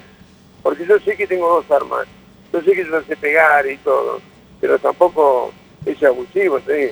Porque 0.64 0.86
yo 0.86 1.00
sé 1.00 1.16
que 1.16 1.28
tengo 1.28 1.48
dos 1.48 1.70
armas. 1.72 2.08
Yo 2.52 2.62
sé 2.62 2.72
que 2.72 2.86
yo 2.86 3.02
sé 3.04 3.16
pegar 3.18 3.66
y 3.70 3.78
todo, 3.78 4.22
pero 4.62 4.80
tampoco 4.80 5.52
es 5.86 6.02
abusivo. 6.04 6.60
¿sí? 6.60 6.92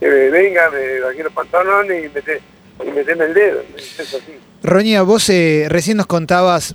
Que 0.00 0.08
me 0.08 0.30
venga, 0.30 0.70
me 0.70 1.00
bajé 1.00 1.22
los 1.22 1.32
pantalones 1.32 2.04
y, 2.04 2.08
mete, 2.08 2.40
y 2.84 2.88
el 2.88 3.34
dedo. 3.34 3.62
Es 3.76 5.06
vos 5.06 5.28
eh, 5.30 5.66
recién 5.68 5.96
nos 5.96 6.06
contabas, 6.06 6.74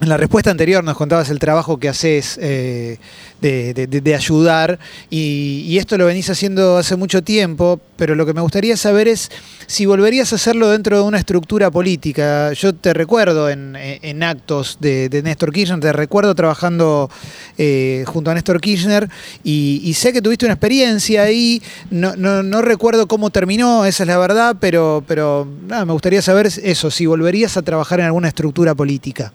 en 0.00 0.08
la 0.08 0.16
respuesta 0.16 0.50
anterior 0.50 0.82
nos 0.82 0.96
contabas 0.96 1.28
el 1.28 1.38
trabajo 1.38 1.78
que 1.78 1.88
haces 1.88 2.38
eh, 2.40 2.98
de, 3.42 4.14
ayudar 4.14 4.78
y, 5.10 5.76
esto 5.78 5.96
lo 5.98 6.06
venís 6.06 6.28
haciendo 6.28 6.78
hace 6.78 6.96
mucho 6.96 7.22
tiempo, 7.22 7.80
pero 7.96 8.14
lo 8.14 8.26
que 8.26 8.34
me 8.34 8.40
gustaría 8.40 8.76
saber 8.76 9.08
es 9.08 9.30
si 9.66 9.86
volverías 9.86 10.32
a 10.32 10.36
hacerlo 10.36 10.70
dentro 10.70 10.96
de 10.96 11.02
una 11.02 11.18
estructura 11.18 11.70
política. 11.70 12.52
Yo 12.52 12.74
te 12.74 12.92
recuerdo 12.92 13.48
en, 13.48 13.76
en 13.76 14.22
actos 14.22 14.78
de, 14.80 15.08
de 15.08 15.22
Néstor 15.22 15.52
Kirchner, 15.52 15.80
te 15.80 15.92
recuerdo 15.92 16.34
trabajando 16.34 17.10
eh, 17.56 18.04
junto 18.06 18.30
a 18.30 18.34
Néstor 18.34 18.60
Kirchner 18.60 19.08
y, 19.44 19.80
y 19.84 19.94
sé 19.94 20.12
que 20.12 20.22
tuviste 20.22 20.46
una 20.46 20.54
experiencia 20.54 21.22
ahí, 21.22 21.62
no, 21.90 22.16
no, 22.16 22.42
no 22.42 22.62
recuerdo 22.62 23.06
cómo 23.06 23.30
terminó, 23.30 23.84
esa 23.84 24.02
es 24.02 24.06
la 24.06 24.18
verdad, 24.18 24.56
pero, 24.60 25.04
pero 25.06 25.46
nada, 25.66 25.84
me 25.84 25.92
gustaría 25.92 26.22
saber 26.22 26.46
eso, 26.46 26.90
si 26.90 27.06
volverías 27.06 27.56
a 27.56 27.62
trabajar 27.62 28.00
en 28.00 28.06
alguna 28.06 28.28
estructura 28.28 28.74
política. 28.74 29.32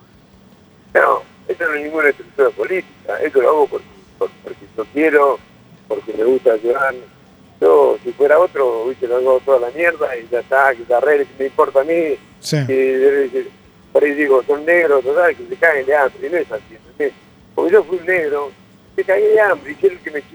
No, 0.95 1.21
esto 1.47 1.65
no 1.67 1.73
es 1.75 1.83
ninguna 1.83 2.09
estructura 2.09 2.49
política, 2.51 3.19
esto 3.21 3.41
lo 3.41 3.49
hago 3.49 3.67
porque, 3.67 3.85
por- 4.17 4.29
porque 4.43 4.65
yo 4.77 4.85
quiero, 4.93 5.39
porque 5.87 6.13
me 6.13 6.23
gusta 6.23 6.53
ayudar. 6.53 6.95
Yo, 7.61 7.97
si 8.03 8.11
fuera 8.13 8.39
otro, 8.39 8.85
viste, 8.87 9.07
lo 9.07 9.17
hago 9.17 9.39
toda 9.45 9.59
la 9.59 9.69
mierda 9.71 10.15
y 10.17 10.27
ya 10.31 10.39
está, 10.39 10.73
que 10.73 10.83
carrera, 10.83 11.23
que 11.23 11.29
me 11.39 11.45
importa 11.45 11.81
a 11.81 11.83
mí, 11.83 12.17
Sí. 12.39 12.57
que, 12.65 13.29
que- 13.31 13.47
por 13.91 14.03
ahí 14.03 14.11
digo, 14.13 14.43
son 14.47 14.65
negros, 14.65 15.03
total, 15.03 15.35
que 15.35 15.45
se 15.47 15.55
caguen 15.55 15.85
de 15.85 15.95
hambre, 15.95 16.27
y 16.27 16.29
no 16.31 16.37
es 16.37 16.51
así, 16.51 16.75
¿entendés? 16.75 17.13
Porque 17.53 17.71
yo 17.73 17.83
fui 17.83 17.97
un 17.97 18.05
negro, 18.05 18.51
se 18.95 19.03
cagué 19.03 19.27
de 19.29 19.39
hambre, 19.41 19.75
y 19.81 19.89
lo 19.89 20.01
que 20.03 20.11
me, 20.11 20.19
es 20.19 20.25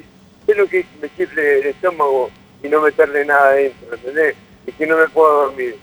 que 0.71 0.85
me 1.01 1.17
chifle 1.17 1.59
el 1.61 1.67
estómago 1.67 2.31
y 2.63 2.69
no 2.69 2.81
meterle 2.81 3.25
nada 3.25 3.51
adentro, 3.51 3.95
¿entendés? 3.95 4.35
Y 4.67 4.73
que 4.73 4.87
no 4.87 4.97
me 4.97 5.09
puedo 5.09 5.45
dormir. 5.47 5.77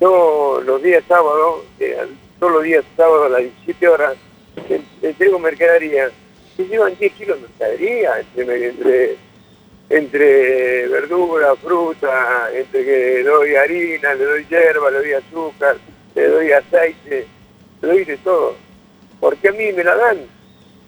Yo 0.00 0.60
los 0.64 0.82
días 0.82 1.02
sábados, 1.08 1.62
eh, 1.80 1.96
todos 2.38 2.52
los 2.52 2.62
días 2.62 2.84
sábados 2.96 3.26
a 3.26 3.28
las 3.30 3.40
17 3.42 3.88
horas, 3.88 4.14
en- 4.68 4.84
entrego 5.02 5.38
mercadería. 5.38 6.10
Se 6.56 6.64
llevan 6.66 6.96
10 6.98 7.12
kilos 7.14 7.36
de 7.40 7.48
mercadería 7.48 8.20
entre, 8.36 8.66
entre, 8.68 9.16
entre 9.90 10.88
verdura, 10.88 11.54
fruta, 11.56 12.48
entre 12.52 12.84
que 12.84 13.22
le 13.22 13.30
doy 13.30 13.54
harina, 13.54 14.14
le 14.14 14.24
doy 14.24 14.46
hierba, 14.48 14.90
le 14.90 14.98
doy 14.98 15.12
azúcar, 15.12 15.76
le 16.14 16.28
doy 16.28 16.52
aceite, 16.52 17.26
le 17.82 17.88
doy 17.88 18.04
de 18.04 18.16
todo. 18.18 18.56
Porque 19.20 19.48
a 19.48 19.52
mí 19.52 19.72
me 19.72 19.84
la 19.84 19.94
dan. 19.96 20.18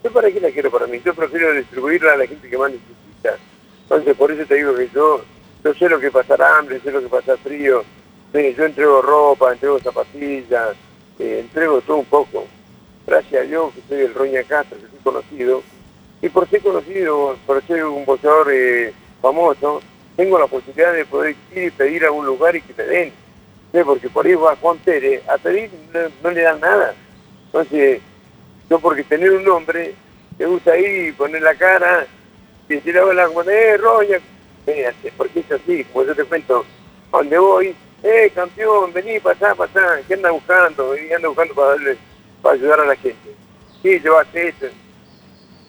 ¿Yo 0.03 0.11
para 0.11 0.31
qué 0.31 0.39
la 0.39 0.49
quiero 0.51 0.71
para 0.71 0.87
mí? 0.87 1.01
Yo 1.05 1.13
prefiero 1.13 1.53
distribuirla 1.53 2.13
a 2.13 2.17
la 2.17 2.27
gente 2.27 2.49
que 2.49 2.57
más 2.57 2.71
necesita. 2.71 3.37
Entonces 3.83 4.15
por 4.15 4.31
eso 4.31 4.45
te 4.45 4.55
digo 4.55 4.75
que 4.75 4.89
yo, 4.93 5.21
yo 5.63 5.73
sé 5.75 5.89
lo 5.89 5.99
que 5.99 6.11
pasar 6.11 6.41
hambre, 6.41 6.79
sé 6.83 6.91
lo 6.91 7.01
que 7.01 7.07
pasar 7.07 7.37
frío. 7.39 7.83
Yo 8.33 8.65
entrego 8.65 9.01
ropa, 9.01 9.51
entrego 9.51 9.79
zapatillas, 9.79 10.69
entrego 11.21 11.81
todo 11.81 11.97
un 11.97 12.05
poco. 12.05 12.45
Gracias 13.05 13.41
a 13.41 13.45
Dios 13.45 13.73
que 13.73 13.81
soy 13.87 14.05
el 14.05 14.13
Roña 14.13 14.43
Castro, 14.43 14.77
que 14.77 14.87
soy 14.87 14.99
conocido. 15.03 15.61
Y 16.21 16.29
por 16.29 16.47
ser 16.49 16.61
conocido, 16.61 17.35
por 17.45 17.65
ser 17.65 17.85
un 17.85 18.05
boxeador 18.05 18.49
eh, 18.51 18.93
famoso, 19.21 19.81
tengo 20.15 20.37
la 20.37 20.47
posibilidad 20.47 20.93
de 20.93 21.05
poder 21.05 21.35
ir 21.53 21.63
y 21.63 21.71
pedir 21.71 22.05
a 22.05 22.11
un 22.11 22.25
lugar 22.25 22.55
y 22.55 22.61
que 22.61 22.73
me 22.73 22.83
den. 22.83 23.13
¿Sí? 23.71 23.79
Porque 23.83 24.09
por 24.09 24.25
ahí 24.25 24.35
va 24.35 24.55
Juan 24.57 24.77
Pérez 24.79 25.27
a 25.27 25.37
pedir 25.37 25.71
no, 26.23 26.29
le 26.29 26.41
dan 26.41 26.59
nada. 26.59 26.93
Entonces, 27.45 28.01
yo 28.69 28.79
porque 28.79 29.03
tener 29.03 29.31
un 29.31 29.43
nombre, 29.43 29.93
me 30.37 30.45
gusta 30.45 30.77
ir 30.77 31.09
y 31.09 31.11
poner 31.11 31.41
la 31.41 31.55
cara 31.55 32.05
y 32.69 32.75
decir 32.75 32.97
a 32.97 33.13
la 33.13 33.23
eh, 33.23 33.77
Roña, 33.77 34.19
porque 35.17 35.39
es 35.39 35.51
así, 35.51 35.83
como 35.85 36.05
yo 36.05 36.15
te 36.15 36.23
cuento, 36.23 36.65
donde 37.11 37.37
voy, 37.37 37.75
eh, 38.03 38.31
campeón, 38.33 38.91
vení, 38.93 39.19
pasá, 39.19 39.53
pasá, 39.55 39.99
¿qué 40.07 40.13
anda 40.15 40.31
buscando? 40.31 40.95
Y 40.97 41.11
anda 41.13 41.27
buscando 41.27 41.53
para 41.53 41.69
darle, 41.69 41.97
para 42.41 42.55
ayudar 42.55 42.79
a 42.81 42.85
la 42.85 42.95
gente. 42.95 43.35
Sí, 43.81 43.99
llevaste 43.99 44.47
esto. 44.49 44.67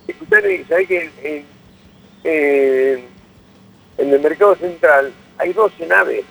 Escuchame, 0.09 0.65
¿sabés 0.69 0.89
que 0.89 1.01
en, 1.03 1.13
en, 1.23 1.47
en- 2.25 3.13
en 3.99 4.13
el 4.13 4.21
mercado 4.21 4.55
central 4.57 5.13
hay 5.39 5.53
12 5.53 5.87
naves 5.87 6.25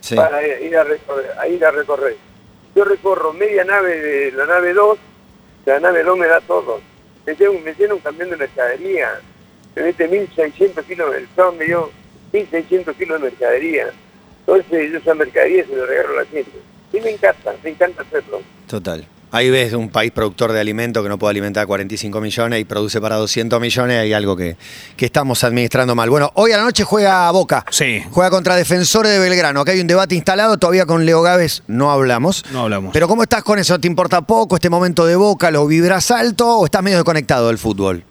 Sí. 0.00 0.16
para 0.16 0.46
ir 0.58 0.76
a, 0.76 0.84
recorrer, 0.84 1.30
a 1.38 1.48
ir 1.48 1.64
a 1.64 1.70
recorrer? 1.70 2.16
Yo 2.74 2.84
recorro 2.84 3.32
media 3.32 3.64
nave 3.64 4.00
de 4.00 4.32
la 4.32 4.46
nave 4.46 4.72
2, 4.72 4.98
la 5.66 5.80
nave 5.80 6.02
2 6.02 6.18
me 6.18 6.26
da 6.26 6.40
todo. 6.40 6.80
Me 7.26 7.34
me 7.34 7.74
lleno 7.74 7.94
un 7.94 8.00
camión 8.00 8.28
de 8.30 8.36
mercadería, 8.36 9.20
me 9.76 9.82
mete 9.82 10.08
1.600 10.08 10.84
kilos, 10.84 11.14
el 11.14 11.26
sábado 11.34 11.52
me 11.58 11.64
dio 11.64 11.90
1.600 12.32 12.94
kilos 12.96 13.20
de 13.22 13.30
mercadería. 13.30 13.90
Entonces 14.46 14.92
yo 14.92 14.98
esa 14.98 15.14
mercadería 15.14 15.64
se 15.66 15.74
lo 15.74 15.86
regalo 15.86 16.18
a 16.18 16.22
la 16.22 16.26
gente. 16.26 16.52
Y 16.92 17.00
me 17.00 17.10
encanta, 17.10 17.54
me 17.62 17.70
encanta 17.70 18.02
hacerlo. 18.02 18.40
Total. 18.68 19.06
Ahí 19.34 19.50
ves 19.50 19.72
un 19.72 19.88
país 19.88 20.12
productor 20.12 20.52
de 20.52 20.60
alimentos 20.60 21.02
que 21.02 21.08
no 21.08 21.18
puede 21.18 21.32
alimentar 21.32 21.64
a 21.64 21.66
45 21.66 22.20
millones 22.20 22.60
y 22.60 22.64
produce 22.64 23.00
para 23.00 23.16
200 23.16 23.60
millones. 23.60 23.98
Hay 23.98 24.12
algo 24.12 24.36
que, 24.36 24.56
que 24.96 25.04
estamos 25.06 25.42
administrando 25.42 25.96
mal. 25.96 26.08
Bueno, 26.08 26.30
hoy 26.34 26.52
a 26.52 26.58
la 26.58 26.62
noche 26.62 26.84
juega 26.84 27.28
Boca. 27.32 27.64
Sí. 27.68 28.00
Juega 28.12 28.30
contra 28.30 28.54
Defensores 28.54 29.10
de 29.10 29.18
Belgrano. 29.18 29.60
Acá 29.60 29.72
hay 29.72 29.80
un 29.80 29.88
debate 29.88 30.14
instalado. 30.14 30.56
Todavía 30.56 30.86
con 30.86 31.04
Leo 31.04 31.20
Gávez 31.20 31.64
no 31.66 31.90
hablamos. 31.90 32.44
No 32.52 32.60
hablamos. 32.62 32.92
Pero 32.92 33.08
¿cómo 33.08 33.24
estás 33.24 33.42
con 33.42 33.58
eso? 33.58 33.76
¿Te 33.80 33.88
importa 33.88 34.20
poco 34.20 34.54
este 34.54 34.70
momento 34.70 35.04
de 35.04 35.16
Boca? 35.16 35.50
¿Lo 35.50 35.66
vibras 35.66 36.12
alto 36.12 36.58
o 36.58 36.64
estás 36.66 36.84
medio 36.84 36.98
desconectado 36.98 37.48
del 37.48 37.58
fútbol? 37.58 38.04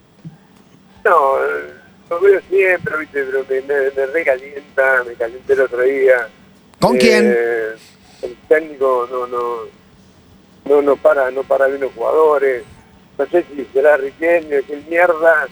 No, 1.05 1.35
lo 2.13 2.19
veo 2.21 2.39
siempre, 2.49 2.97
¿viste? 2.99 3.23
pero 3.23 3.45
me, 3.49 3.61
me, 3.61 3.91
me 3.91 4.05
recalienta, 4.07 5.03
me 5.07 5.13
calenté 5.13 5.53
el 5.53 5.61
otro 5.61 5.81
día. 5.81 6.27
¿Con 6.79 6.95
Eh, 6.95 6.99
quién? 6.99 7.25
El 8.21 8.35
técnico 8.47 9.07
no, 9.11 9.27
no, 9.27 9.57
no, 10.65 10.81
no 10.81 10.95
para, 10.97 11.29
no 11.31 11.43
para 11.43 11.67
bien 11.67 11.81
los 11.81 11.93
jugadores. 11.93 12.63
No 13.17 13.25
sé 13.27 13.45
si 13.55 13.67
será 13.73 13.97
Riquelme, 13.97 14.61
que 14.63 14.75
mierda. 14.89 15.47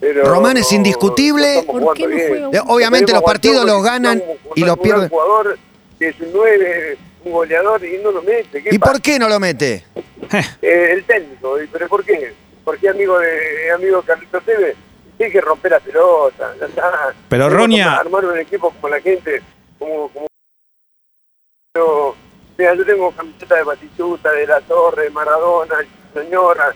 Pero 0.00 0.24
Román 0.24 0.56
es 0.56 0.72
indiscutible. 0.72 1.64
no 1.66 1.72
¿Por 1.80 1.94
qué 1.94 2.06
no? 2.06 2.52
Eh, 2.52 2.60
Obviamente 2.66 3.12
los 3.12 3.22
partidos 3.22 3.64
los 3.64 3.82
ganan 3.82 4.22
y 4.54 4.60
los 4.64 4.76
un 4.76 4.82
pierden. 4.82 5.08
jugador 5.08 5.58
que 5.98 6.08
es 6.08 6.20
un 6.20 6.32
9, 6.32 6.98
un 7.24 7.32
goleador 7.32 7.84
y 7.84 7.98
no 7.98 8.10
lo 8.10 8.22
mete. 8.22 8.62
¿Qué 8.62 8.70
¿Y 8.72 8.78
pasa? 8.78 8.92
por 8.92 9.02
qué 9.02 9.18
no 9.18 9.28
lo 9.28 9.38
mete? 9.38 9.84
Eh, 10.62 10.90
el 10.92 11.04
técnico, 11.04 11.60
¿y 11.62 11.66
¿pero 11.66 11.88
por 11.88 12.04
qué? 12.04 12.32
Porque 12.64 12.88
amigo 12.88 13.18
de 13.18 13.70
amigo 13.72 14.00
de 14.00 14.06
Carlitos 14.06 14.44
Tevez, 14.44 14.76
que 15.30 15.40
romper 15.40 15.72
la 15.72 15.80
pelota, 15.80 16.54
ya 16.58 16.66
está. 16.66 17.14
Pero, 17.28 17.48
Roña- 17.50 17.98
Armar 17.98 18.24
un 18.24 18.38
equipo 18.38 18.70
como 18.70 18.88
la 18.88 19.00
gente, 19.00 19.42
como... 19.78 20.08
como 20.08 20.26
yo, 21.76 22.14
mira, 22.58 22.74
yo 22.74 22.84
tengo 22.84 23.10
camiseta 23.12 23.56
de 23.56 23.62
Batistuta, 23.64 24.30
de 24.32 24.46
La 24.46 24.60
Torre, 24.60 25.04
de 25.04 25.10
Maradona, 25.10 25.76
Señora, 26.12 26.74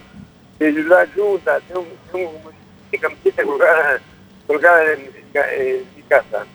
de 0.58 0.72
Yulá 0.72 1.04
Yuta, 1.14 1.60
tengo, 1.68 1.84
tengo 2.10 2.32
mi 2.90 2.98
camiseta 2.98 3.42
colgada, 3.44 4.00
colgada 4.46 4.92
en, 4.92 5.00
en- 5.00 5.60
en 5.60 5.86
mi 5.96 6.02
casa, 6.04 6.46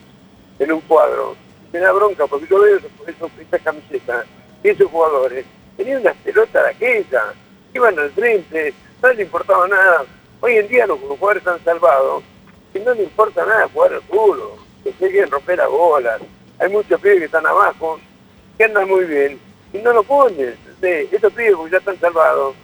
en 0.58 0.72
un 0.72 0.82
cuadro. 0.82 1.36
Me 1.72 1.80
da 1.80 1.92
bronca 1.92 2.26
porque 2.28 2.48
yo 2.50 2.60
veo 2.60 2.80
esas 3.08 3.62
camisetas 3.62 4.26
y 4.64 4.70
esos 4.70 4.90
jugadores 4.90 5.46
tenían 5.78 6.02
unas 6.02 6.16
pelotas 6.18 6.64
de 6.64 6.70
aquella, 6.72 7.34
iban 7.74 7.98
al 8.00 8.12
frente, 8.12 8.74
no 9.02 9.10
les 9.10 9.20
importaba 9.20 9.68
nada. 9.68 10.04
Hoy 10.42 10.58
en 10.58 10.68
día 10.68 10.88
los 10.88 11.00
jugadores 11.00 11.42
están 11.44 11.64
salvados 11.64 12.24
y 12.74 12.80
no 12.80 12.94
les 12.94 13.04
importa 13.04 13.46
nada 13.46 13.68
jugar 13.74 13.94
al 13.94 14.02
fútbol, 14.04 14.42
que 14.84 14.92
se 14.94 15.10
quieren 15.12 15.30
romper 15.32 15.58
las 15.58 15.70
bolas. 15.70 16.20
Hay 16.60 16.70
muchos 16.70 17.00
pibes 17.00 17.20
que 17.20 17.26
están 17.26 17.46
abajo, 17.46 18.00
que 18.58 18.64
andan 18.66 18.88
muy 18.88 19.06
bien 19.06 19.40
y 19.74 19.78
no 19.80 19.94
lo 19.94 20.04
ponen. 20.04 20.56
Sí, 20.82 20.88
estos 21.12 21.32
pibes 21.34 21.54
porque 21.56 21.72
ya 21.74 21.78
están 21.78 22.00
salvados, 22.00 22.56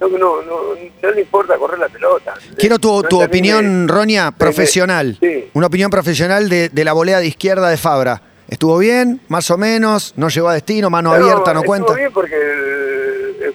no, 0.00 0.08
no, 0.08 0.42
no, 0.42 0.56
no 1.02 1.10
les 1.10 1.18
importa 1.18 1.56
correr 1.56 1.78
la 1.78 1.88
pelota. 1.88 2.34
Quiero 2.58 2.78
tu, 2.78 3.02
No 3.02 3.08
tu 3.08 3.18
termine- 3.20 3.26
opinión, 3.26 3.86
me- 3.86 4.32
profesional. 4.32 5.16
sí. 5.20 5.48
Una 5.54 5.68
opinión 5.68 5.90
profesional 5.90 6.48
de, 6.48 6.68
de 6.70 6.84
la 6.84 6.92
volea 6.92 7.20
de 7.20 7.26
izquierda 7.26 7.68
de 7.68 7.76
Fabra. 7.76 8.20
¿Estuvo 8.48 8.76
bien? 8.78 9.20
¿Más 9.28 9.50
o 9.50 9.56
menos? 9.56 10.12
¿No 10.16 10.28
llegó 10.28 10.48
a 10.48 10.54
destino? 10.54 10.90
¿Mano 10.90 11.12
abierta? 11.12 11.54
¿No 11.54 11.60
estuvo 11.60 11.64
cuenta? 11.66 11.94
bien 11.94 12.12
porque 12.12 12.34
el 12.34 13.01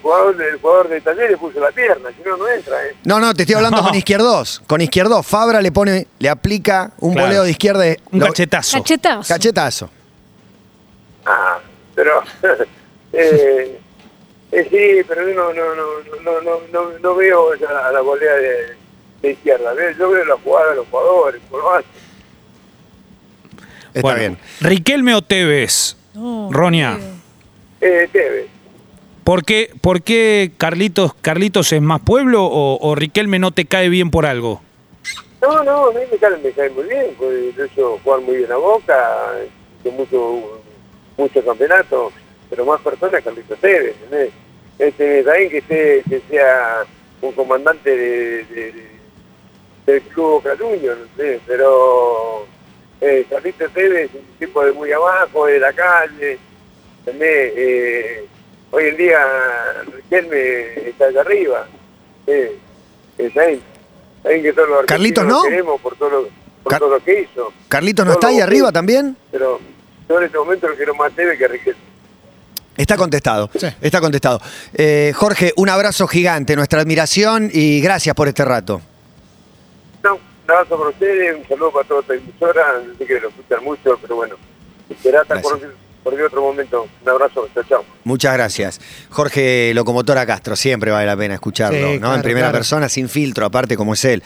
jugador, 0.08 0.42
el 0.42 0.58
jugador 0.60 0.88
de 0.88 1.00
Talleres 1.00 1.38
puso 1.38 1.60
la 1.60 1.70
pierna, 1.70 2.08
si 2.16 2.28
no, 2.28 2.36
no 2.36 2.48
entra. 2.48 2.86
¿eh? 2.86 2.96
No, 3.04 3.20
no, 3.20 3.34
te 3.34 3.42
estoy 3.42 3.56
hablando 3.56 3.76
No. 3.82 3.88
con 3.88 3.94
izquierdos. 3.94 4.62
Con 4.66 4.80
izquierdos. 4.80 5.26
Fabra 5.26 5.60
le 5.60 5.70
pone, 5.72 6.06
le 6.18 6.28
aplica 6.28 6.92
un 7.00 7.12
Claro. 7.12 7.28
voleo 7.28 7.42
de 7.44 7.50
izquierda. 7.50 7.80
de- 7.82 8.00
Un 8.10 8.20
lo- 8.20 8.26
cachetazo. 8.26 8.78
Cachetazo. 8.78 9.28
Cachetazo. 9.34 9.90
Ah, 11.26 11.58
pero 11.94 12.22
eh, 13.12 13.78
eh, 14.52 14.68
sí, 14.70 15.04
pero 15.06 15.28
yo 15.28 15.34
no, 15.34 15.52
no, 15.52 15.74
no, 15.74 15.84
no, 16.22 16.40
no, 16.40 16.60
no, 16.72 16.98
no 16.98 17.14
veo 17.14 17.52
esa- 17.54 17.86
a 17.88 17.92
la 17.92 18.00
volea 18.00 18.32
de, 18.34 18.76
de 19.22 19.30
izquierda. 19.32 19.72
Veo- 19.74 19.92
Yo 19.98 20.10
veo 20.10 20.24
la 20.24 20.36
jugada 20.36 20.70
de 20.70 20.76
los 20.76 20.88
jugadores, 20.88 21.42
por 21.50 21.62
lo 21.62 21.70
más. 21.70 21.84
Está 23.88 24.00
Bueno, 24.00 24.18
bien. 24.18 24.38
Riquelme 24.60 25.14
o 25.14 25.22
Tevez. 25.22 25.96
Eh, 26.14 26.98
Eh, 27.80 28.08
Tevez. 28.12 28.46
¿Por 29.28 29.44
qué, 29.44 29.70
por 29.82 30.00
qué 30.00 30.52
Carlitos, 30.56 31.12
Carlitos 31.12 31.70
es 31.74 31.82
más 31.82 32.00
pueblo 32.00 32.46
o, 32.46 32.94
Riquelme 32.94 33.38
no 33.38 33.50
te 33.50 33.66
cae 33.66 33.90
bien 33.90 34.10
por 34.10 34.24
algo? 34.24 34.62
No, 35.42 35.62
no, 35.64 35.88
a 35.88 35.92
mí 35.92 36.00
me 36.10 36.16
cae, 36.16 36.70
muy 36.70 36.84
bien, 36.84 37.14
pues 37.18 37.54
de 37.54 37.66
hecho 37.66 37.98
jugar 38.02 38.22
muy 38.22 38.38
bien 38.38 38.50
a 38.50 38.56
Boca, 38.56 39.34
con 39.84 39.96
mucho, 39.96 40.62
mucho 41.18 41.44
campeonato, 41.44 42.10
pero 42.48 42.64
más 42.64 42.80
personas 42.80 43.22
Carlitos 43.22 43.58
Tevez, 43.58 43.96
¿entendés? 44.02 44.30
Este, 44.78 45.22
también 45.22 45.50
que, 45.50 46.20
sea 46.30 46.84
un 47.20 47.32
comandante 47.32 47.94
de, 47.94 48.44
de- 48.44 48.72
de- 48.72 48.88
del 49.84 50.00
club 50.04 50.42
Juniors, 50.58 51.00
no 51.00 51.16
sé, 51.18 51.38
pero 51.46 52.46
eh, 53.02 53.26
Carlitos 53.28 53.70
Tevez 53.74 54.08
es 54.08 54.14
un 54.14 54.38
tipo 54.38 54.64
de 54.64 54.72
muy 54.72 54.90
abajo, 54.90 55.44
de 55.44 55.60
la 55.60 55.74
calle, 55.74 56.38
¿entendés? 57.04 57.52
Eh, 57.54 58.24
hoy 58.70 58.84
en 58.84 58.96
día 58.96 59.18
Riquelme 59.94 60.88
está 60.88 61.06
allá 61.06 61.20
arriba, 61.20 61.66
eh, 62.26 62.58
es 63.18 63.36
ahí. 63.36 63.62
Saben 64.22 64.42
que 64.42 64.52
todos 64.52 64.68
los 64.68 64.86
Carlitos, 64.86 65.24
argentinos 65.24 65.42
¿no? 65.42 65.44
lo 65.44 65.50
queremos 65.50 65.80
por 65.80 65.96
todo 65.96 66.10
lo, 66.10 66.28
por 66.62 66.70
Car- 66.70 66.80
todo 66.80 66.90
lo 66.90 67.04
que 67.04 67.20
hizo. 67.22 67.52
¿Carlitos 67.68 68.04
no 68.04 68.12
Todo 68.12 68.20
está 68.20 68.28
ahí 68.28 68.40
arriba 68.40 68.72
también? 68.72 69.16
Pero 69.30 69.60
yo 70.08 70.18
en 70.18 70.24
este 70.24 70.38
momento 70.38 70.68
lo 70.68 70.74
quiero 70.76 70.94
más 70.94 71.12
Tevez 71.14 71.38
que 71.38 71.48
Riquelme. 71.48 71.80
Está 72.76 72.96
contestado. 72.96 73.50
Sí. 73.58 73.66
Está 73.80 74.00
contestado. 74.00 74.40
Eh, 74.72 75.12
Jorge, 75.16 75.52
un 75.56 75.68
abrazo 75.68 76.06
gigante, 76.06 76.54
nuestra 76.54 76.80
admiración 76.80 77.50
y 77.52 77.80
gracias 77.80 78.14
por 78.14 78.28
este 78.28 78.44
rato. 78.44 78.80
No, 80.04 80.14
un 80.14 80.20
abrazo 80.50 80.78
para 80.78 80.90
ustedes, 80.90 81.36
un 81.38 81.48
saludo 81.48 81.72
para 81.72 81.88
toda 81.88 82.00
esta 82.02 82.14
emisora, 82.14 82.82
sé 82.98 83.04
que 83.04 83.18
lo 83.20 83.28
escuchan 83.30 83.64
mucho, 83.64 83.98
pero 84.00 84.14
bueno, 84.16 84.36
será 85.02 85.22
hasta 85.22 85.40
por, 85.40 85.60
Por 86.04 86.14
otro 86.22 86.40
momento. 86.40 86.86
Un 87.02 87.08
abrazo, 87.10 87.46
chao, 87.54 87.62
chao. 87.68 87.84
Muchas 88.04 88.32
gracias. 88.32 88.80
Jorge 89.10 89.72
Locomotora 89.74 90.24
Castro, 90.24 90.56
siempre 90.56 90.90
vale 90.90 91.04
la 91.06 91.16
pena 91.16 91.34
escucharlo, 91.34 91.78
Sí, 91.78 91.94
¿no? 91.94 91.98
claro, 92.00 92.14
en 92.16 92.22
primera 92.22 92.46
claro. 92.46 92.58
persona, 92.58 92.88
sin 92.88 93.08
filtro, 93.10 93.44
aparte 93.44 93.76
como 93.76 93.92
es 93.92 94.04
él, 94.06 94.22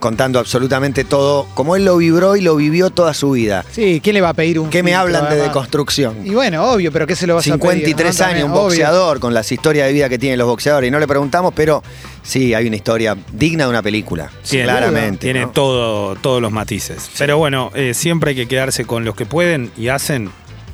contando 0.00 0.38
absolutamente 0.40 1.04
todo, 1.04 1.46
como 1.54 1.76
él 1.76 1.84
lo 1.84 1.96
vibró 1.98 2.34
y 2.34 2.40
lo 2.40 2.56
vivió 2.56 2.90
toda 2.90 3.14
su 3.14 3.30
vida. 3.32 3.64
Sí, 3.70 4.00
¿quién 4.02 4.14
le 4.14 4.20
va 4.20 4.30
a 4.30 4.34
pedir 4.34 4.58
un 4.58 4.70
¿Qué 4.70 4.82
me 4.82 4.94
hablan 4.96 5.28
de 5.30 5.36
deconstrucción? 5.36 6.26
Y 6.26 6.30
bueno, 6.30 6.64
obvio, 6.72 6.90
pero 6.90 7.06
¿qué 7.06 7.14
se 7.14 7.26
lo 7.28 7.36
vas 7.36 7.46
a 7.46 7.56
pedir? 7.58 7.60
53 7.60 8.18
no? 8.18 8.24
años, 8.26 8.44
un 8.44 8.50
obvio. 8.50 8.62
boxeador, 8.62 9.20
con 9.20 9.32
las 9.32 9.52
historias 9.52 9.86
de 9.86 9.92
vida 9.92 10.08
que 10.08 10.18
tienen 10.18 10.38
los 10.38 10.48
boxeadores, 10.48 10.88
y 10.88 10.90
no 10.90 10.98
le 10.98 11.06
preguntamos, 11.06 11.52
pero 11.54 11.82
sí, 12.22 12.54
hay 12.54 12.66
una 12.66 12.76
historia 12.76 13.16
digna 13.32 13.64
de 13.64 13.70
una 13.70 13.82
película, 13.82 14.30
Tiene- 14.48 14.64
claramente. 14.64 15.18
Tiene 15.26 15.42
¿no? 15.42 15.50
todo, 15.50 16.16
todos 16.16 16.42
los 16.42 16.50
matices. 16.50 17.08
Pero 17.18 17.38
bueno, 17.38 17.70
eh, 17.74 17.94
siempre 17.94 18.30
hay 18.30 18.36
que 18.36 18.48
quedarse 18.48 18.84
con 18.84 19.04
los 19.04 19.14
que 19.14 19.26
pueden 19.26 19.70
y 19.76 19.88
hacen. 19.88 20.30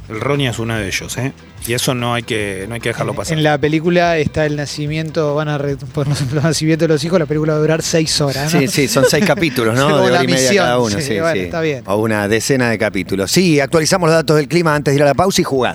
El 0.08 0.20
Roña 0.20 0.50
es 0.50 0.58
uno 0.58 0.76
de 0.78 0.86
ellos, 0.86 1.16
¿eh? 1.18 1.32
Y 1.66 1.74
eso 1.74 1.94
no 1.94 2.14
hay 2.14 2.22
que, 2.22 2.64
no 2.68 2.74
hay 2.76 2.80
que 2.80 2.90
dejarlo 2.90 3.12
pasar. 3.14 3.36
En 3.36 3.42
la 3.42 3.58
película 3.58 4.18
está 4.18 4.46
el 4.46 4.54
nacimiento, 4.56 5.34
van 5.34 5.48
a 5.48 5.58
ponernos 5.58 6.20
el 6.32 6.34
nacimiento 6.42 6.84
de 6.84 6.88
los 6.88 7.02
hijos, 7.02 7.18
la 7.18 7.26
película 7.26 7.54
va 7.54 7.58
a 7.58 7.60
durar 7.62 7.82
seis 7.82 8.20
horas. 8.20 8.54
¿no? 8.54 8.60
Sí, 8.60 8.68
sí, 8.68 8.86
son 8.88 9.04
seis 9.10 9.24
capítulos, 9.26 9.74
¿no? 9.74 9.86
De 9.88 9.92
la 9.94 10.00
hora 10.00 10.24
y 10.24 10.26
media 10.28 10.40
misión, 10.48 10.64
cada 10.64 10.78
uno. 10.78 10.96
sí, 10.96 11.02
Sí, 11.02 11.18
bueno, 11.20 11.34
sí. 11.34 11.40
está 11.40 11.60
bien. 11.60 11.82
O 11.86 11.96
una 11.96 12.28
decena 12.28 12.70
de 12.70 12.78
capítulos. 12.78 13.30
Sí, 13.32 13.58
actualizamos 13.58 14.08
los 14.08 14.14
datos 14.16 14.36
del 14.36 14.46
clima 14.48 14.74
antes 14.74 14.92
de 14.92 14.96
ir 14.96 15.02
a 15.02 15.06
la 15.06 15.14
pausa 15.14 15.40
y 15.40 15.44
jugar. 15.44 15.74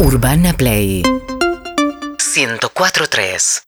Urbana 0.00 0.52
Play 0.54 1.02
104.3 2.18 3.67